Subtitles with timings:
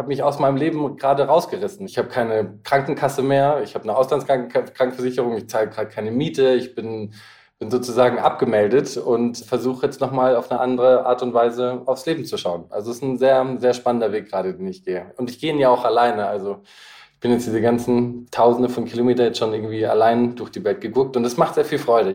[0.00, 1.84] habe mich aus meinem Leben gerade rausgerissen.
[1.84, 6.74] Ich habe keine Krankenkasse mehr, ich habe eine Auslandskrankenversicherung, ich zahle gerade keine Miete, ich
[6.74, 7.12] bin,
[7.58, 12.24] bin sozusagen abgemeldet und versuche jetzt nochmal auf eine andere Art und Weise aufs Leben
[12.24, 12.64] zu schauen.
[12.70, 15.12] Also es ist ein sehr, sehr spannender Weg gerade, den ich gehe.
[15.18, 16.28] Und ich gehe ihn ja auch alleine.
[16.28, 16.62] Also
[17.12, 20.80] ich bin jetzt diese ganzen Tausende von Kilometern jetzt schon irgendwie allein durch die Welt
[20.80, 22.14] geguckt und es macht sehr viel Freude.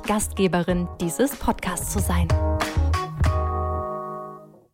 [0.03, 2.27] Gastgeberin dieses Podcasts zu sein.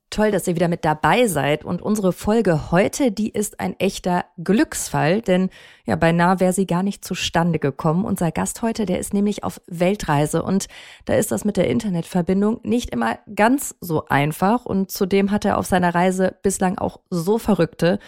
[0.10, 4.26] Toll, dass ihr wieder mit dabei seid und unsere Folge heute, die ist ein echter
[4.44, 5.52] Glücksfall, denn
[5.86, 8.04] ja, beinahe wäre sie gar nicht zustande gekommen.
[8.04, 10.66] Unser Gast heute, der ist nämlich auf Weltreise und
[11.06, 15.60] da ist das mit der Internetverbindung nicht immer ganz so einfach und zudem hat er
[15.60, 18.00] auf seiner Reise bislang auch so verrückte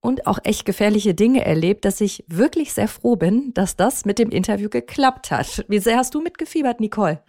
[0.00, 4.18] und auch echt gefährliche Dinge erlebt, dass ich wirklich sehr froh bin, dass das mit
[4.18, 5.64] dem Interview geklappt hat.
[5.68, 7.20] Wie sehr hast du mitgefiebert, Nicole?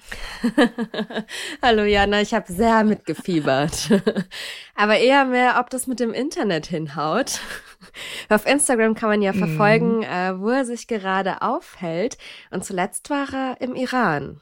[1.64, 3.90] Hallo Jana, ich habe sehr mitgefiebert.
[4.76, 7.40] Aber eher mehr, ob das mit dem Internet hinhaut.
[8.30, 9.40] Auf Instagram kann man ja mhm.
[9.40, 10.42] verfolgen, mm.
[10.42, 12.18] wo er sich gerade aufhält.
[12.52, 14.42] Und zuletzt war er im Iran.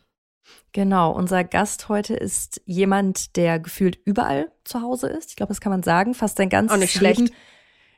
[0.74, 5.30] Genau, unser Gast heute ist jemand, der gefühlt überall zu Hause ist.
[5.30, 7.20] Ich glaube, das kann man sagen, fast sein ganzes Auch nicht schlecht.
[7.20, 7.34] Leben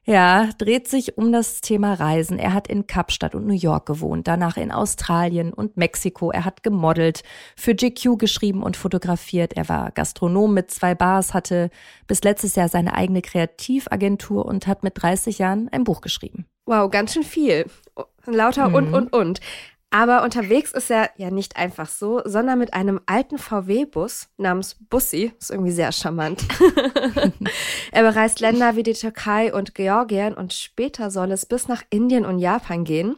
[0.10, 2.40] ja, dreht sich um das Thema Reisen.
[2.40, 6.32] Er hat in Kapstadt und New York gewohnt, danach in Australien und Mexiko.
[6.32, 7.22] Er hat gemodelt,
[7.56, 9.54] für GQ geschrieben und fotografiert.
[9.54, 11.70] Er war Gastronom mit zwei Bars, hatte
[12.08, 16.48] bis letztes Jahr seine eigene Kreativagentur und hat mit 30 Jahren ein Buch geschrieben.
[16.66, 17.68] Wow, ganz schön viel.
[18.26, 18.76] Lauter mhm.
[18.76, 19.40] und, und, und.
[19.92, 25.34] Aber unterwegs ist er ja nicht einfach so, sondern mit einem alten VW-Bus namens Bussi.
[25.40, 26.46] Ist irgendwie sehr charmant.
[27.92, 32.26] er bereist Länder wie die Türkei und Georgien und später soll es bis nach Indien
[32.26, 33.16] und Japan gehen.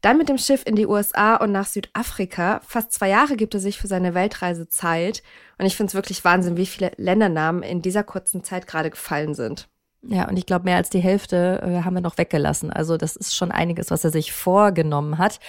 [0.00, 2.60] Dann mit dem Schiff in die USA und nach Südafrika.
[2.64, 5.24] Fast zwei Jahre gibt er sich für seine Weltreise Zeit.
[5.58, 9.34] Und ich finde es wirklich Wahnsinn, wie viele Ländernamen in dieser kurzen Zeit gerade gefallen
[9.34, 9.68] sind.
[10.02, 12.70] Ja, und ich glaube, mehr als die Hälfte äh, haben wir noch weggelassen.
[12.70, 15.40] Also das ist schon einiges, was er sich vorgenommen hat.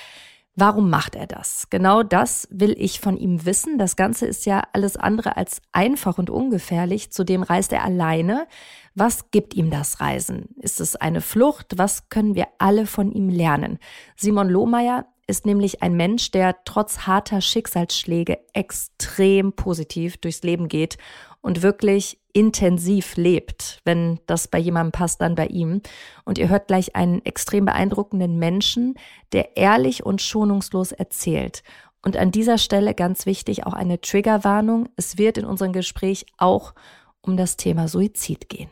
[0.60, 1.68] Warum macht er das?
[1.70, 3.78] Genau das will ich von ihm wissen.
[3.78, 7.12] Das Ganze ist ja alles andere als einfach und ungefährlich.
[7.12, 8.48] Zudem reist er alleine.
[8.96, 10.56] Was gibt ihm das Reisen?
[10.60, 11.78] Ist es eine Flucht?
[11.78, 13.78] Was können wir alle von ihm lernen?
[14.16, 20.98] Simon Lohmeier ist nämlich ein Mensch, der trotz harter Schicksalsschläge extrem positiv durchs Leben geht
[21.42, 23.82] und wirklich intensiv lebt.
[23.84, 25.82] Wenn das bei jemandem passt, dann bei ihm.
[26.24, 28.96] Und ihr hört gleich einen extrem beeindruckenden Menschen,
[29.32, 31.64] der ehrlich und schonungslos erzählt.
[32.04, 34.88] Und an dieser Stelle ganz wichtig auch eine Triggerwarnung.
[34.96, 36.74] Es wird in unserem Gespräch auch
[37.22, 38.70] um das Thema Suizid gehen.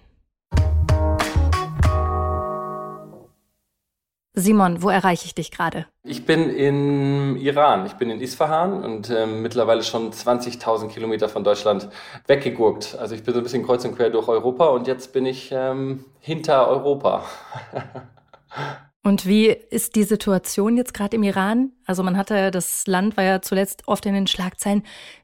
[4.36, 5.86] Simon, wo erreiche ich dich gerade?
[6.04, 7.86] Ich bin im Iran.
[7.86, 11.90] Ich bin in Isfahan und äh, mittlerweile schon 20.000 Kilometer von Deutschland
[12.28, 12.98] weggegurkt.
[13.00, 15.52] Also ich bin so ein bisschen kreuz und quer durch Europa und jetzt bin ich
[15.52, 17.24] ähm, hinter Europa.
[19.06, 21.70] Und wie ist die Situation jetzt gerade im Iran?
[21.86, 24.82] Also man hatte, das Land war ja zuletzt oft in den Schlagzeilen.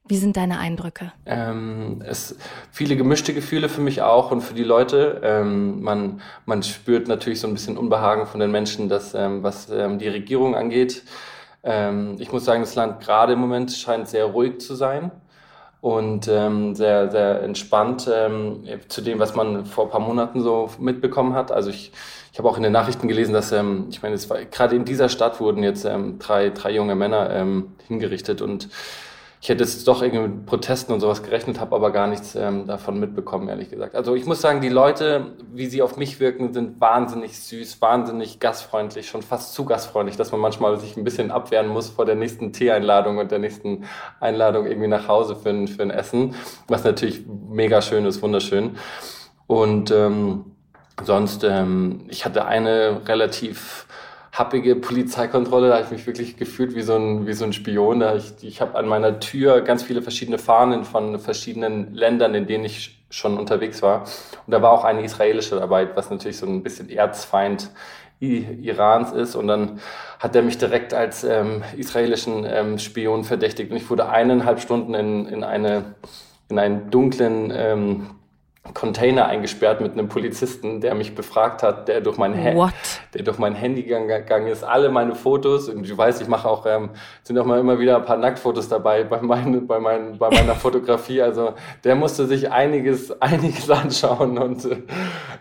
[0.07, 1.11] Wie sind deine Eindrücke?
[1.25, 2.37] Ähm, es
[2.71, 5.21] viele gemischte Gefühle für mich auch und für die Leute.
[5.23, 9.71] Ähm, man, man spürt natürlich so ein bisschen Unbehagen von den Menschen, dass, ähm, was
[9.71, 11.01] ähm, die Regierung angeht.
[11.63, 15.09] Ähm, ich muss sagen, das Land gerade im Moment scheint sehr ruhig zu sein
[15.81, 20.69] und ähm, sehr, sehr entspannt ähm, zu dem, was man vor ein paar Monaten so
[20.77, 21.51] mitbekommen hat.
[21.51, 21.91] Also ich,
[22.31, 24.85] ich habe auch in den Nachrichten gelesen, dass, ähm, ich meine, es war gerade in
[24.85, 28.69] dieser Stadt wurden jetzt ähm, drei, drei junge Männer ähm, hingerichtet und
[29.43, 32.67] ich hätte jetzt doch irgendwie mit Protesten und sowas gerechnet, habe aber gar nichts ähm,
[32.67, 33.95] davon mitbekommen, ehrlich gesagt.
[33.95, 38.39] Also ich muss sagen, die Leute, wie sie auf mich wirken, sind wahnsinnig süß, wahnsinnig
[38.39, 42.13] gastfreundlich, schon fast zu gastfreundlich, dass man manchmal sich ein bisschen abwehren muss vor der
[42.13, 43.85] nächsten Teeeinladung und der nächsten
[44.19, 46.35] Einladung irgendwie nach Hause für ein, für ein Essen,
[46.67, 48.77] was natürlich mega schön ist, wunderschön.
[49.47, 50.50] Und ähm,
[51.03, 53.85] sonst, ähm, ich hatte eine relativ
[54.31, 55.69] happige Polizeikontrolle.
[55.69, 58.03] Da habe ich mich wirklich gefühlt wie so ein, wie so ein Spion.
[58.17, 62.65] Ich ich habe an meiner Tür ganz viele verschiedene Fahnen von verschiedenen Ländern, in denen
[62.65, 64.01] ich schon unterwegs war.
[64.45, 67.69] Und da war auch eine israelische dabei, was natürlich so ein bisschen Erzfeind
[68.21, 69.35] Irans ist.
[69.35, 69.79] Und dann
[70.19, 73.71] hat er mich direkt als ähm, israelischen ähm, Spion verdächtigt.
[73.71, 75.95] Und ich wurde eineinhalb Stunden in, in, eine,
[76.49, 78.11] in einen dunklen ähm,
[78.75, 82.71] Container eingesperrt mit einem Polizisten, der mich befragt hat, der durch mein, ha
[83.13, 85.67] der durch mein Handy gegangen ist, alle meine Fotos.
[85.67, 86.91] Und du weißt, ich mache auch, ähm,
[87.23, 90.55] sind auch mal immer wieder ein paar Nacktfotos dabei bei, mein, bei, mein, bei meiner
[90.55, 91.23] Fotografie.
[91.23, 91.53] Also
[91.83, 94.67] der musste sich einiges, einiges anschauen und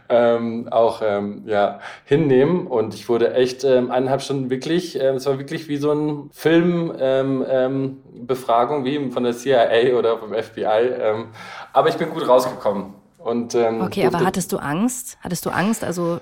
[0.08, 2.66] ähm, auch ähm, ja, hinnehmen.
[2.66, 6.30] Und ich wurde echt ähm, eineinhalb Stunden wirklich, äh, es war wirklich wie so ein
[6.32, 10.62] Film ähm, ähm, Befragung, wie von der CIA oder vom FBI.
[11.00, 11.26] Ähm,
[11.72, 12.94] aber ich bin gut rausgekommen.
[13.18, 15.18] Und, ähm, okay, aber hattest du Angst?
[15.20, 15.84] Hattest du Angst?
[15.84, 16.20] Also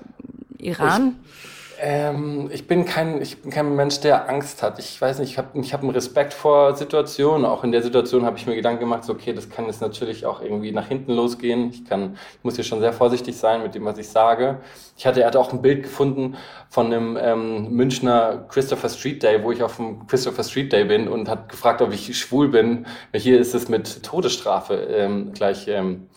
[0.57, 1.15] Iran?
[1.33, 4.79] Ich, ähm, ich, bin kein, ich bin kein Mensch, der Angst hat.
[4.79, 7.45] Ich weiß nicht, ich habe ich hab einen Respekt vor Situationen.
[7.45, 10.25] Auch in der Situation habe ich mir Gedanken gemacht, so, okay, das kann jetzt natürlich
[10.25, 11.69] auch irgendwie nach hinten losgehen.
[11.71, 14.59] Ich, kann, ich muss hier schon sehr vorsichtig sein mit dem, was ich sage.
[14.97, 16.37] Ich hatte, er hatte auch ein Bild gefunden
[16.69, 21.07] von einem ähm, Münchner Christopher Street Day, wo ich auf dem Christopher Street Day bin
[21.07, 22.85] und hat gefragt, ob ich schwul bin.
[23.13, 25.67] Hier ist es mit Todesstrafe ähm, gleich.
[25.67, 26.09] Ähm,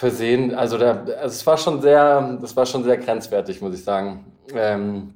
[0.00, 0.54] versehen.
[0.54, 4.24] Also, da, also es war schon sehr, das war schon sehr grenzwertig, muss ich sagen.
[4.54, 5.14] Ähm,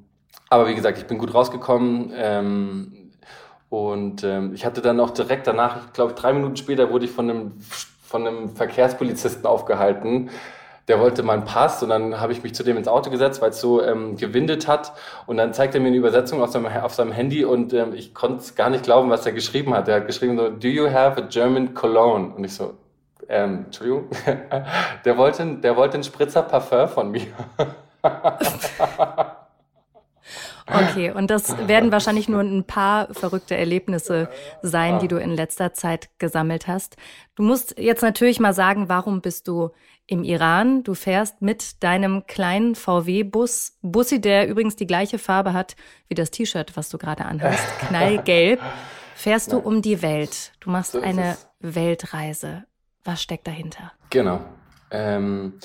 [0.51, 2.13] aber wie gesagt, ich bin gut rausgekommen.
[2.15, 3.11] Ähm,
[3.71, 7.11] und ähm, ich hatte dann auch direkt danach, ich glaube drei Minuten später, wurde ich
[7.11, 7.53] von einem,
[8.03, 10.31] von einem Verkehrspolizisten aufgehalten.
[10.87, 13.51] Der wollte meinen Pass und dann habe ich mich zu dem ins Auto gesetzt, weil
[13.51, 14.93] es so ähm, gewindet hat.
[15.27, 18.15] Und dann zeigt er mir eine Übersetzung auf seinem, auf seinem Handy und ähm, ich
[18.15, 19.89] konnte gar nicht glauben, was er geschrieben hat.
[19.89, 22.35] Er hat geschrieben so, do you have a German cologne?
[22.35, 22.75] Und ich so,
[23.29, 24.09] ähm, Entschuldigung,
[25.05, 27.27] der wollte, der wollte einen Spritzer Parfum von mir.
[30.67, 34.31] Okay, und das werden wahrscheinlich nur ein paar verrückte Erlebnisse
[34.62, 36.97] sein, die du in letzter Zeit gesammelt hast.
[37.35, 39.71] Du musst jetzt natürlich mal sagen, warum bist du
[40.06, 40.83] im Iran?
[40.83, 45.77] Du fährst mit deinem kleinen VW-Bus, Bussi, der übrigens die gleiche Farbe hat
[46.09, 48.61] wie das T-Shirt, was du gerade anhast, knallgelb,
[49.15, 50.53] fährst du um die Welt.
[50.61, 52.65] Du machst so eine Weltreise.
[53.05, 53.93] Was steckt dahinter?
[54.09, 54.41] Genau.
[54.91, 55.59] Ähm,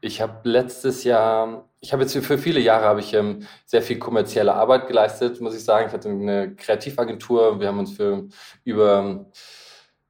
[0.00, 4.00] ich habe letztes Jahr, ich habe jetzt für viele Jahre habe ich ähm, sehr viel
[4.00, 5.86] kommerzielle Arbeit geleistet, muss ich sagen.
[5.86, 7.60] Ich hatte eine Kreativagentur.
[7.60, 8.24] Wir haben uns für
[8.64, 9.26] über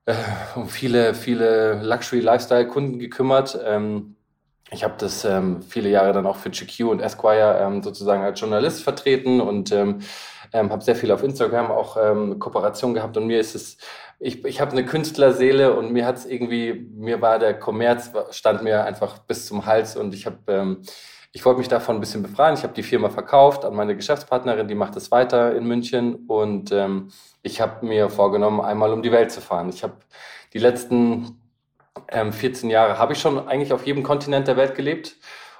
[0.06, 0.14] äh,
[0.68, 3.58] viele, viele Luxury-Lifestyle-Kunden gekümmert.
[3.62, 4.16] Ähm,
[4.70, 8.40] ich habe das ähm, viele Jahre dann auch für GQ und Esquire ähm, sozusagen als
[8.40, 9.98] Journalist vertreten und ähm,
[10.54, 13.76] ähm, habe sehr viel auf Instagram auch ähm, Kooperation gehabt und mir ist es
[14.18, 18.62] ich, ich habe eine Künstlerseele und mir hat es irgendwie, mir war der Kommerz, stand
[18.62, 20.82] mir einfach bis zum Hals und ich habe, ähm,
[21.36, 22.54] ich wollte mich davon ein bisschen befreien.
[22.54, 26.72] Ich habe die Firma verkauft an meine Geschäftspartnerin, die macht es weiter in München und
[26.72, 27.10] ähm,
[27.42, 29.68] ich habe mir vorgenommen, einmal um die Welt zu fahren.
[29.68, 29.96] Ich habe
[30.54, 31.38] die letzten
[32.08, 35.16] ähm, 14 Jahre, habe ich schon eigentlich auf jedem Kontinent der Welt gelebt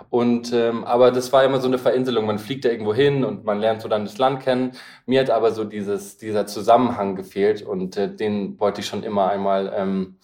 [0.09, 2.25] und ähm, aber das war immer so eine Verinselung.
[2.25, 4.73] Man fliegt da irgendwo hin und man lernt so dann das Land kennen.
[5.05, 9.29] Mir hat aber so dieses, dieser Zusammenhang gefehlt und äh, den wollte ich schon immer
[9.29, 10.17] einmal ähm,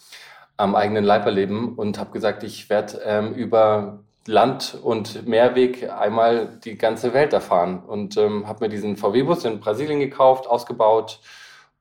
[0.57, 6.59] am eigenen Leib erleben und habe gesagt, ich werde ähm, über Land- und Meerweg einmal
[6.65, 11.21] die ganze Welt erfahren und ähm, habe mir diesen VW-Bus in Brasilien gekauft, ausgebaut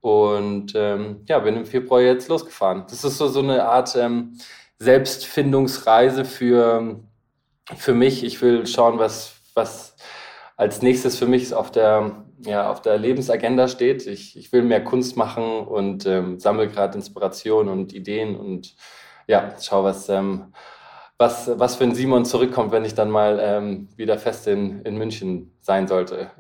[0.02, 2.86] und ähm, ja, bin im Februar jetzt losgefahren.
[2.90, 4.38] Das ist so, so eine Art ähm,
[4.80, 7.00] Selbstfindungsreise für
[7.76, 9.96] für mich, ich will schauen, was, was
[10.58, 14.06] als nächstes für mich auf der, ja, auf der Lebensagenda steht.
[14.08, 18.76] Ich, ich will mehr Kunst machen und ähm, sammle gerade Inspiration und Ideen und
[19.28, 20.54] ja, schau, was, ähm,
[21.22, 24.98] was, was für ein Simon zurückkommt, wenn ich dann mal ähm, wieder fest in, in
[24.98, 26.32] München sein sollte.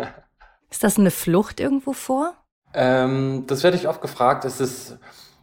[0.70, 2.34] ist das eine Flucht irgendwo vor?
[2.72, 4.44] Ähm, das werde ich oft gefragt.
[4.46, 4.98] Es ist,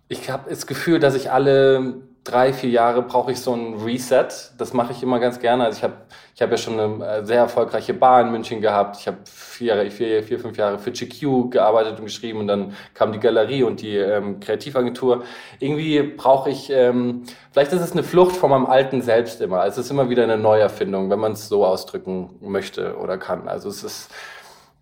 [0.09, 4.27] ich habe das Gefühl, dass ich alle drei, vier Jahre brauche ich so ein Reset.
[4.57, 5.65] Das mache ich immer ganz gerne.
[5.65, 5.93] Also ich habe
[6.35, 8.97] ich hab ja schon eine äh, sehr erfolgreiche Bar in München gehabt.
[8.99, 13.11] Ich habe vier, vier, vier, fünf Jahre für GQ gearbeitet und geschrieben und dann kam
[13.11, 15.23] die Galerie und die ähm, Kreativagentur.
[15.59, 19.65] Irgendwie brauche ich, ähm, vielleicht ist es eine Flucht von meinem alten Selbst immer.
[19.65, 23.47] Es ist immer wieder eine Neuerfindung, wenn man es so ausdrücken möchte oder kann.
[23.47, 24.11] Also es ist,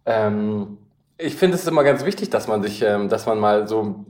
[0.06, 0.78] ähm,
[1.18, 4.06] ich finde es immer ganz wichtig, dass man sich, ähm, dass man mal so ein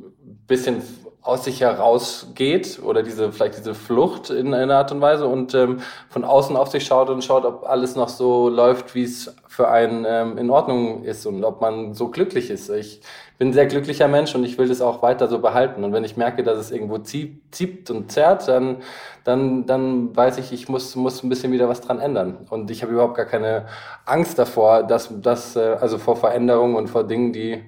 [0.48, 0.82] bisschen
[1.22, 5.82] aus sich herausgeht oder diese vielleicht diese Flucht in einer Art und Weise und ähm,
[6.10, 9.68] von außen auf sich schaut und schaut, ob alles noch so läuft, wie es für
[9.68, 12.70] einen ähm, in Ordnung ist und ob man so glücklich ist.
[12.70, 13.02] Ich
[13.38, 15.84] bin ein sehr glücklicher Mensch und ich will das auch weiter so behalten.
[15.84, 18.78] Und wenn ich merke, dass es irgendwo zieht, zieht und zerrt, dann,
[19.26, 22.48] dann, dann weiß ich, ich muss, muss ein bisschen wieder was dran ändern.
[22.50, 23.66] Und ich habe überhaupt gar keine
[24.06, 27.62] Angst davor, dass, dass äh, also vor Veränderungen und vor Dingen, die,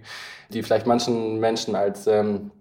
[0.53, 2.51] die vielleicht manchen Menschen als ähm,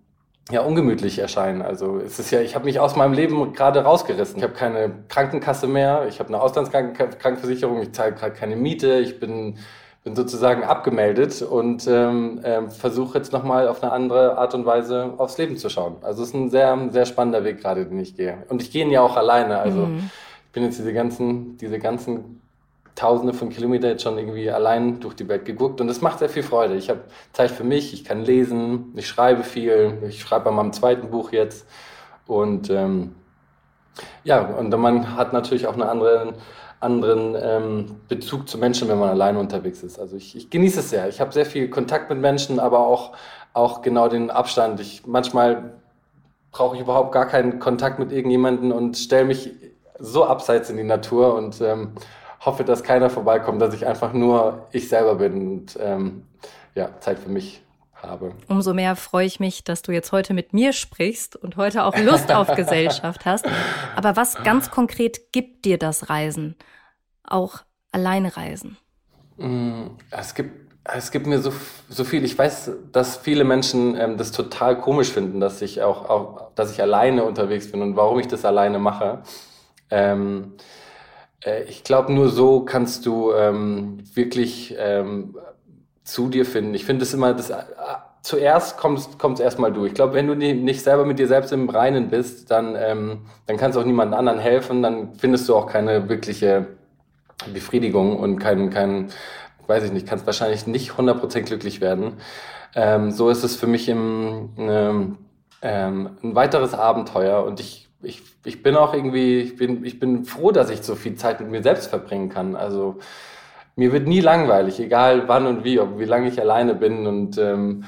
[0.51, 1.63] ja ungemütlich erscheinen.
[1.63, 4.39] Also es ist ja, ich habe mich aus meinem Leben gerade rausgerissen.
[4.39, 9.21] Ich habe keine Krankenkasse mehr, ich habe eine Auslandskrankenversicherung, ich zahle gerade keine Miete, ich
[9.21, 9.59] bin
[10.03, 15.15] bin sozusagen abgemeldet und ähm, äh, versuche jetzt nochmal auf eine andere Art und Weise
[15.19, 15.97] aufs Leben zu schauen.
[16.01, 18.39] Also es ist ein sehr, sehr spannender Weg gerade, den ich gehe.
[18.49, 19.59] Und ich gehe ihn ja auch alleine.
[19.59, 20.11] Also mhm.
[20.47, 22.41] ich bin jetzt diese ganzen, diese ganzen
[22.95, 26.29] Tausende von Kilometern jetzt schon irgendwie allein durch die Welt geguckt und es macht sehr
[26.29, 26.75] viel Freude.
[26.75, 27.01] Ich habe
[27.33, 31.33] Zeit für mich, ich kann lesen, ich schreibe viel, ich schreibe bei meinem zweiten Buch
[31.33, 31.67] jetzt
[32.27, 33.15] und ähm,
[34.25, 36.35] ja, und man hat natürlich auch einen anderen,
[36.81, 39.99] anderen ähm, Bezug zu Menschen, wenn man alleine unterwegs ist.
[39.99, 41.09] Also ich, ich genieße es sehr.
[41.09, 43.13] Ich habe sehr viel Kontakt mit Menschen, aber auch,
[43.53, 44.81] auch genau den Abstand.
[44.81, 45.75] Ich, manchmal
[46.53, 49.51] brauche ich überhaupt gar keinen Kontakt mit irgendjemandem und stelle mich
[49.99, 51.93] so abseits in die Natur und ähm,
[52.41, 56.27] hoffe, dass keiner vorbeikommt, dass ich einfach nur ich selber bin und ähm,
[56.75, 57.63] ja, Zeit für mich
[58.03, 58.33] habe.
[58.49, 61.97] Umso mehr freue ich mich, dass du jetzt heute mit mir sprichst und heute auch
[61.99, 63.47] Lust auf Gesellschaft hast.
[63.95, 66.57] Aber was ganz konkret gibt dir das Reisen?
[67.25, 67.61] Auch
[67.93, 68.79] alleine reisen?
[69.37, 71.53] Mm, es gibt, es gibt mir so,
[71.89, 72.25] so viel.
[72.25, 76.73] Ich weiß, dass viele Menschen ähm, das total komisch finden, dass ich auch, auch, dass
[76.73, 79.23] ich alleine unterwegs bin und warum ich das alleine mache.
[79.91, 80.55] Ähm,
[81.45, 85.37] äh, ich glaube, nur so kannst du ähm, wirklich ähm,
[86.05, 86.75] zu dir finden.
[86.75, 87.57] Ich finde es immer, das, äh,
[88.23, 89.89] zuerst kommt es erstmal durch.
[89.89, 93.57] Ich glaube, wenn du nicht selber mit dir selbst im Reinen bist, dann, ähm, dann
[93.57, 96.67] kannst du auch niemand anderen helfen, dann findest du auch keine wirkliche
[97.53, 99.11] Befriedigung und kein, kein
[99.67, 102.15] weiß ich nicht, kannst wahrscheinlich nicht 100% glücklich werden.
[102.75, 105.19] Ähm, so ist es für mich im, ähm,
[105.63, 110.25] ähm, ein weiteres Abenteuer und ich ich, ich bin auch irgendwie, ich bin, ich bin
[110.25, 112.57] froh, dass ich so viel Zeit mit mir selbst verbringen kann.
[112.57, 112.99] Also
[113.77, 117.39] mir wird nie langweilig, egal wann und wie, ob wie lange ich alleine bin und
[117.39, 117.85] ähm,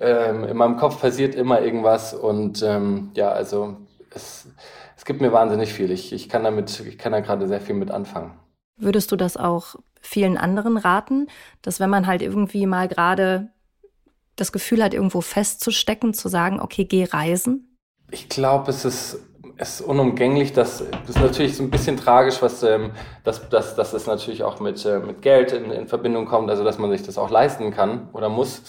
[0.00, 3.76] ähm, in meinem Kopf passiert immer irgendwas und ähm, ja, also
[4.10, 4.48] es,
[4.96, 5.90] es gibt mir wahnsinnig viel.
[5.90, 8.32] Ich, ich kann damit, ich kann da gerade sehr viel mit anfangen.
[8.76, 11.28] Würdest du das auch vielen anderen raten,
[11.62, 13.50] dass wenn man halt irgendwie mal gerade
[14.36, 17.78] das Gefühl hat, irgendwo festzustecken, zu sagen, okay, geh reisen?
[18.10, 19.18] Ich glaube, es ist
[19.56, 22.90] ist unumgänglich, dass das ist natürlich so ein bisschen tragisch, was ähm,
[23.22, 26.64] dass, dass, dass es natürlich auch mit, äh, mit Geld in, in Verbindung kommt, also
[26.64, 28.62] dass man sich das auch leisten kann oder muss.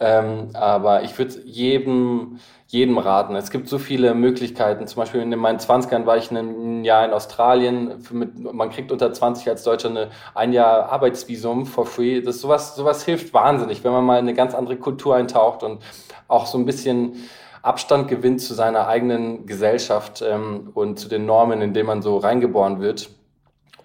[0.00, 3.36] Ähm, aber ich würde jedem, jedem raten.
[3.36, 4.88] Es gibt so viele Möglichkeiten.
[4.88, 8.02] Zum Beispiel in meinen 20ern war ich ein Jahr in Australien.
[8.10, 12.20] Mit, man kriegt unter 20 als Deutscher eine, ein Jahr Arbeitsvisum for free.
[12.20, 15.80] Das sowas, sowas hilft wahnsinnig, wenn man mal in eine ganz andere Kultur eintaucht und
[16.26, 17.14] auch so ein bisschen
[17.62, 22.18] Abstand gewinnt zu seiner eigenen Gesellschaft ähm, und zu den Normen, in denen man so
[22.18, 23.08] reingeboren wird.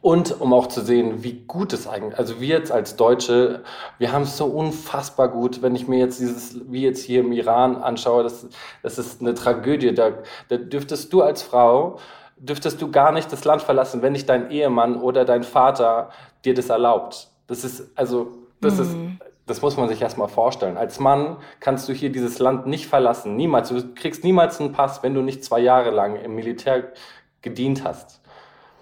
[0.02, 3.64] Und um auch zu sehen, wie gut es eigentlich, also wir jetzt als Deutsche,
[3.98, 7.32] wir haben es so unfassbar gut, wenn ich mir jetzt dieses, wie jetzt hier im
[7.32, 8.48] Iran anschaue, das,
[8.84, 9.94] das ist eine Tragödie.
[9.94, 10.12] Da,
[10.50, 11.98] da dürftest du als Frau,
[12.38, 16.10] dürftest du gar nicht das Land verlassen, wenn nicht dein Ehemann oder dein Vater
[16.46, 17.30] dir das erlaubt.
[17.48, 18.82] Das ist, also, das mhm.
[18.82, 18.96] ist
[19.48, 20.78] das muss man sich erstmal vorstellen.
[20.78, 23.36] Als Mann kannst du hier dieses Land nicht verlassen.
[23.36, 23.70] Niemals.
[23.70, 26.92] Du kriegst niemals einen Pass, wenn du nicht zwei Jahre lang im Militär
[27.42, 28.20] gedient hast.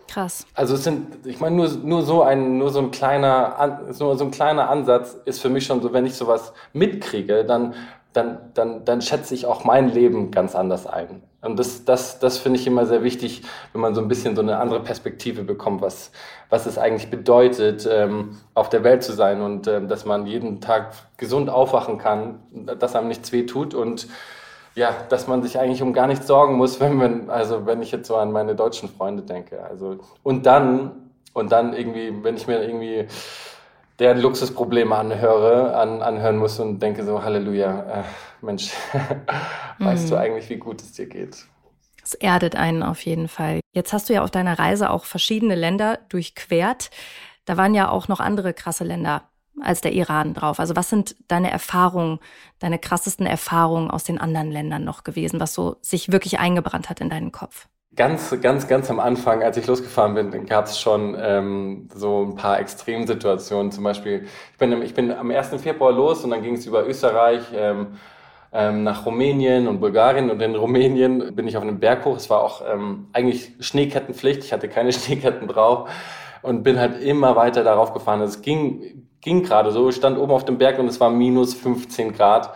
[0.07, 0.45] Krass.
[0.53, 4.25] Also es sind, ich meine, nur, nur so ein, nur so ein kleiner, nur so
[4.25, 7.75] ein kleiner Ansatz ist für mich schon so, wenn ich sowas mitkriege, dann,
[8.13, 11.21] dann, dann, dann schätze ich auch mein Leben ganz anders ein.
[11.45, 14.41] Und das, das, das finde ich immer sehr wichtig, wenn man so ein bisschen so
[14.41, 16.11] eine andere Perspektive bekommt, was,
[16.49, 20.59] was es eigentlich bedeutet, ähm, auf der Welt zu sein und ähm, dass man jeden
[20.59, 22.39] Tag gesund aufwachen kann,
[22.79, 24.07] dass einem nichts weh tut und
[24.73, 27.91] ja, dass man sich eigentlich um gar nichts sorgen muss, wenn man, also wenn ich
[27.91, 29.63] jetzt so an meine deutschen Freunde denke.
[29.63, 33.07] Also, und dann, und dann irgendwie, wenn ich mir irgendwie
[33.99, 38.03] deren Luxusprobleme anhöre, an, anhören muss und denke so, Halleluja, äh,
[38.41, 38.71] Mensch,
[39.79, 40.09] weißt mhm.
[40.09, 41.45] du eigentlich, wie gut es dir geht?
[42.03, 43.61] Es erdet einen auf jeden Fall.
[43.71, 46.91] Jetzt hast du ja auf deiner Reise auch verschiedene Länder durchquert.
[47.45, 49.23] Da waren ja auch noch andere krasse Länder
[49.61, 50.59] als der Iran drauf.
[50.59, 52.19] Also was sind deine Erfahrungen,
[52.59, 57.01] deine krassesten Erfahrungen aus den anderen Ländern noch gewesen, was so sich wirklich eingebrannt hat
[57.01, 57.67] in deinen Kopf?
[57.95, 62.35] Ganz, ganz, ganz am Anfang, als ich losgefahren bin, gab es schon ähm, so ein
[62.35, 63.71] paar Extremsituationen.
[63.71, 65.61] Zum Beispiel, ich bin, ich bin am 1.
[65.61, 67.97] Februar los und dann ging es über Österreich ähm,
[68.51, 70.29] ähm, nach Rumänien und Bulgarien.
[70.29, 72.17] Und in Rumänien bin ich auf einem Berg hoch.
[72.17, 74.43] Es war auch ähm, eigentlich Schneekettenpflicht.
[74.43, 75.89] Ich hatte keine Schneeketten drauf
[76.41, 78.19] und bin halt immer weiter darauf gefahren.
[78.21, 79.87] Es ging, ging gerade so.
[79.87, 82.53] Ich stand oben auf dem Berg und es war minus 15 Grad.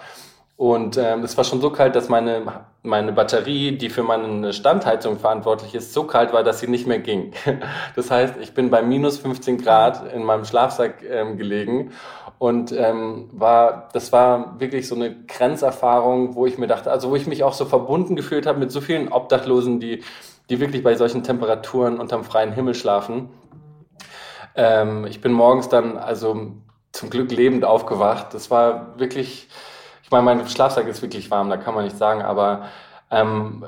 [0.59, 5.17] Und ähm, es war schon so kalt, dass meine, meine Batterie, die für meine Standheizung
[5.17, 7.31] verantwortlich ist, so kalt war, dass sie nicht mehr ging.
[7.95, 11.91] Das heißt, ich bin bei minus 15 Grad in meinem Schlafsack ähm, gelegen
[12.39, 17.15] und ähm, war, das war wirklich so eine Grenzerfahrung, wo ich mir dachte, also wo
[17.15, 20.03] ich mich auch so verbunden gefühlt habe mit so vielen Obdachlosen, die,
[20.49, 23.29] die wirklich bei solchen Temperaturen unterm freien Himmel schlafen.
[24.55, 26.51] Ähm, ich bin morgens dann also
[26.91, 28.33] zum Glück lebend aufgewacht.
[28.33, 29.47] Das war wirklich,
[30.09, 32.65] ich meine, mein Schlafsack ist wirklich warm, da kann man nicht sagen, aber
[33.11, 33.63] ähm,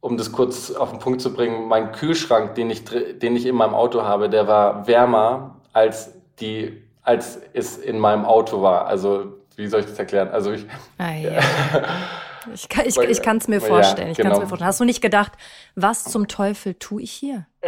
[0.00, 3.54] um das kurz auf den Punkt zu bringen, mein Kühlschrank, den ich, den ich in
[3.54, 8.86] meinem Auto habe, der war wärmer als die, als es in meinem Auto war.
[8.86, 10.28] Also, wie soll ich das erklären?
[10.28, 10.66] Also ich.
[10.98, 11.32] Ah, ja.
[12.54, 14.06] Ich kann es ich, ich mir vorstellen.
[14.06, 14.38] Ja, ich genau.
[14.38, 14.68] mir vorstellen.
[14.68, 15.32] Hast du nicht gedacht,
[15.74, 17.46] was zum Teufel tue ich hier?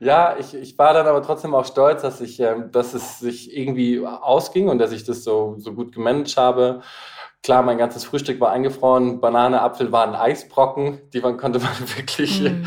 [0.00, 3.56] ja, ich, ich war dann aber trotzdem auch stolz, dass ich, ähm, dass es sich
[3.56, 6.82] irgendwie ausging und dass ich das so, so gut gemanagt habe.
[7.42, 9.20] Klar, mein ganzes Frühstück war eingefroren.
[9.20, 11.00] Banane, Apfel waren Eisbrocken.
[11.12, 12.64] Die waren, konnte man wirklich, mm.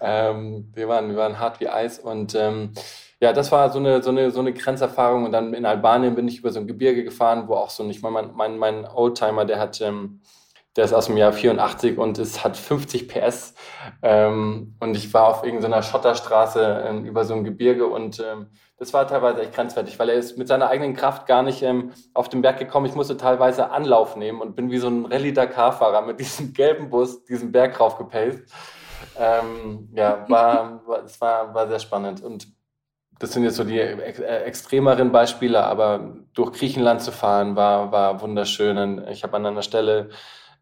[0.00, 1.98] ähm, die, waren, die waren hart wie Eis.
[1.98, 2.72] Und ähm,
[3.20, 5.24] ja, das war so eine, so, eine, so eine Grenzerfahrung.
[5.24, 8.02] Und dann in Albanien bin ich über so ein Gebirge gefahren, wo auch so nicht
[8.02, 10.20] mal mein, mein, mein Oldtimer, der hat, ähm,
[10.78, 13.52] der ist aus dem Jahr 84 und es hat 50 PS.
[14.00, 18.94] Ähm, und ich war auf irgendeiner Schotterstraße ähm, über so ein Gebirge und ähm, das
[18.94, 22.28] war teilweise echt grenzwertig, weil er ist mit seiner eigenen Kraft gar nicht ähm, auf
[22.28, 22.86] den Berg gekommen.
[22.86, 27.24] Ich musste teilweise Anlauf nehmen und bin wie so ein Rallye-Dakar-Fahrer mit diesem gelben Bus
[27.24, 28.44] diesen Berg raufgepaced.
[29.18, 32.22] Ähm, ja, war, war, es war, war sehr spannend.
[32.22, 32.46] Und
[33.18, 38.20] das sind jetzt so die äh, extremeren Beispiele, aber durch Griechenland zu fahren war, war
[38.20, 39.04] wunderschön.
[39.08, 40.10] Ich habe an einer Stelle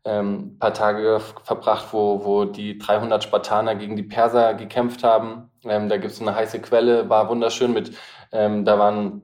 [0.06, 5.50] ähm, ein paar Tage verbracht, wo, wo die 300 Spartaner gegen die Perser gekämpft haben.
[5.64, 7.90] Ähm, da gibt es eine heiße Quelle, war wunderschön mit,
[8.32, 9.22] ähm, da waren,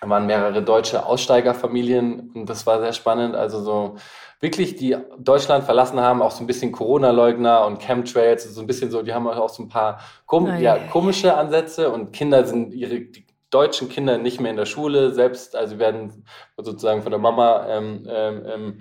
[0.00, 3.36] waren mehrere deutsche Aussteigerfamilien und das war sehr spannend.
[3.36, 3.96] Also so
[4.40, 8.90] wirklich, die Deutschland verlassen haben, auch so ein bisschen Corona-Leugner und Chemtrails, so ein bisschen
[8.90, 12.74] so, die haben auch so ein paar kom oh, ja, komische Ansätze und Kinder sind
[12.74, 16.24] ihre, die deutschen Kinder nicht mehr in der Schule, selbst, also werden
[16.56, 18.78] sozusagen von der Mama ähm, ähm, ähm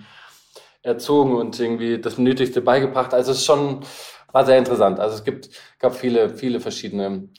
[0.84, 3.13] erzogen und irgendwie das Nötigste beigebracht.
[3.13, 3.80] Also es ist schon,
[4.32, 5.00] war sehr interessant.
[5.00, 5.50] Also es gibt,
[5.80, 7.30] gab viele, viele verschiedene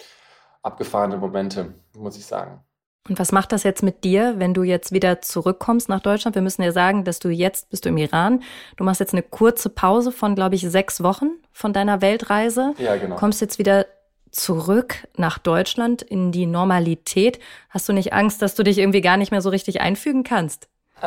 [0.63, 2.61] abgefahrene Momente, muss ich sagen.
[3.07, 6.35] Und was macht das jetzt mit dir, wenn du jetzt wieder zurückkommst nach Deutschland?
[6.35, 8.43] Wir müssen ja sagen, dass du jetzt bist du im Iran.
[8.79, 12.73] Du machst jetzt eine kurze Pause von, glaube ich, sechs Wochen von deiner Weltreise.
[12.79, 13.17] Ja, genau.
[13.17, 13.85] Kommst jetzt wieder
[14.31, 17.41] zurück nach Deutschland in die Normalität.
[17.69, 20.69] Hast du nicht Angst, dass du dich irgendwie gar nicht mehr so richtig einfügen kannst?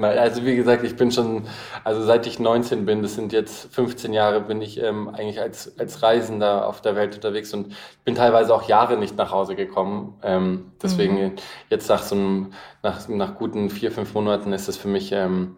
[0.00, 1.46] also wie gesagt, ich bin schon,
[1.84, 5.78] also seit ich 19 bin, das sind jetzt 15 Jahre, bin ich ähm, eigentlich als,
[5.78, 7.74] als Reisender auf der Welt unterwegs und
[8.04, 10.18] bin teilweise auch Jahre nicht nach Hause gekommen.
[10.22, 11.32] Ähm, deswegen mhm.
[11.70, 12.52] jetzt nach so einem,
[12.82, 15.56] nach, nach guten vier, fünf Monaten ist es für mich, ähm,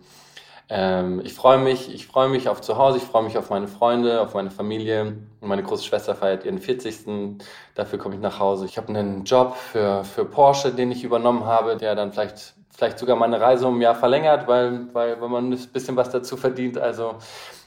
[0.71, 3.69] ähm, ich freue mich, ich freue mich auf zu Hause, ich freue mich auf meine
[3.69, 5.19] Freunde, auf meine Familie.
[5.41, 7.39] Meine große Schwester feiert ihren 40.
[7.75, 8.65] Dafür komme ich nach Hause.
[8.65, 12.99] Ich habe einen Job für, für Porsche, den ich übernommen habe, der dann vielleicht vielleicht
[12.99, 16.37] sogar meine Reise um ein Jahr verlängert, weil, weil, weil man ein bisschen was dazu
[16.37, 16.79] verdient.
[16.79, 17.17] Also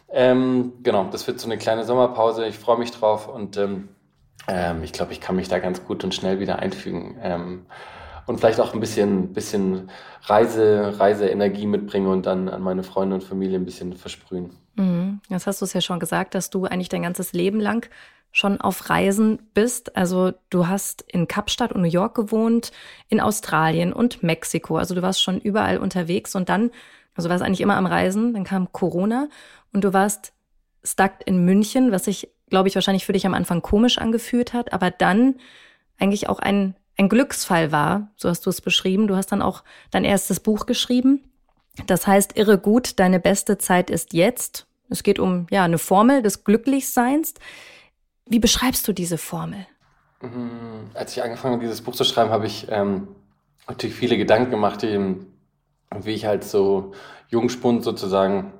[0.10, 2.46] ähm, genau, das wird so eine kleine Sommerpause.
[2.46, 3.90] Ich freue mich drauf und ähm,
[4.48, 7.18] ähm, ich glaube, ich kann mich da ganz gut und schnell wieder einfügen.
[7.22, 7.66] Ähm,
[8.26, 9.90] und vielleicht auch ein bisschen, bisschen
[10.24, 14.52] Reise, Reiseenergie mitbringen und dann an meine Freunde und Familie ein bisschen versprühen.
[14.76, 15.22] Mhm.
[15.30, 17.90] Jetzt hast du es ja schon gesagt, dass du eigentlich dein ganzes Leben lang
[18.32, 19.96] schon auf Reisen bist.
[19.96, 22.72] Also du hast in Kapstadt und New York gewohnt,
[23.10, 24.78] in Australien und Mexiko.
[24.78, 26.72] Also du warst schon überall unterwegs und dann,
[27.16, 29.28] also warst eigentlich immer am Reisen, dann kam Corona
[29.74, 30.34] und du warst
[30.84, 34.72] stuck in München, was sich, glaube ich, wahrscheinlich für dich am Anfang komisch angefühlt hat,
[34.72, 35.36] aber dann
[35.98, 39.08] eigentlich auch ein, ein Glücksfall war, so hast du es beschrieben.
[39.08, 41.24] Du hast dann auch dein erstes Buch geschrieben.
[41.86, 44.68] Das heißt, irre gut, deine beste Zeit ist jetzt.
[44.90, 47.34] Es geht um ja eine Formel des Glücklichseins.
[48.30, 49.66] Wie beschreibst du diese Formel?
[50.22, 50.90] Mhm.
[50.94, 53.08] Als ich angefangen habe, dieses Buch zu schreiben, habe ich ähm,
[53.68, 56.94] natürlich viele Gedanken gemacht, wie ich halt so
[57.30, 58.54] Jungspund sozusagen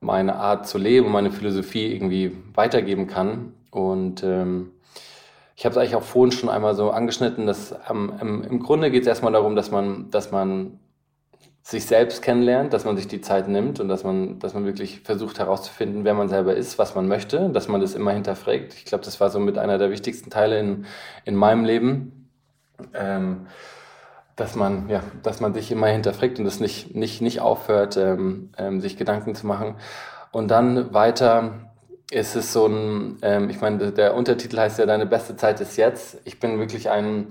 [0.00, 3.54] meine Art zu leben, meine Philosophie irgendwie weitergeben kann.
[3.70, 4.72] Und ähm,
[5.54, 8.90] ich habe es eigentlich auch vorhin schon einmal so angeschnitten, dass ähm, im, im Grunde
[8.90, 10.80] geht es erstmal darum, dass man, dass man
[11.62, 15.00] sich selbst kennenlernt, dass man sich die Zeit nimmt und dass man, dass man wirklich
[15.00, 18.74] versucht herauszufinden, wer man selber ist, was man möchte, dass man das immer hinterfragt.
[18.74, 20.86] Ich glaube, das war so mit einer der wichtigsten Teile in,
[21.24, 22.28] in meinem Leben,
[22.94, 23.46] ähm,
[24.34, 28.50] dass man, ja, dass man sich immer hinterfragt und es nicht, nicht, nicht aufhört, ähm,
[28.58, 29.76] ähm, sich Gedanken zu machen.
[30.32, 31.70] Und dann weiter
[32.10, 35.76] ist es so ein, ähm, ich meine, der Untertitel heißt ja, deine beste Zeit ist
[35.76, 36.18] jetzt.
[36.24, 37.28] Ich bin wirklich ein,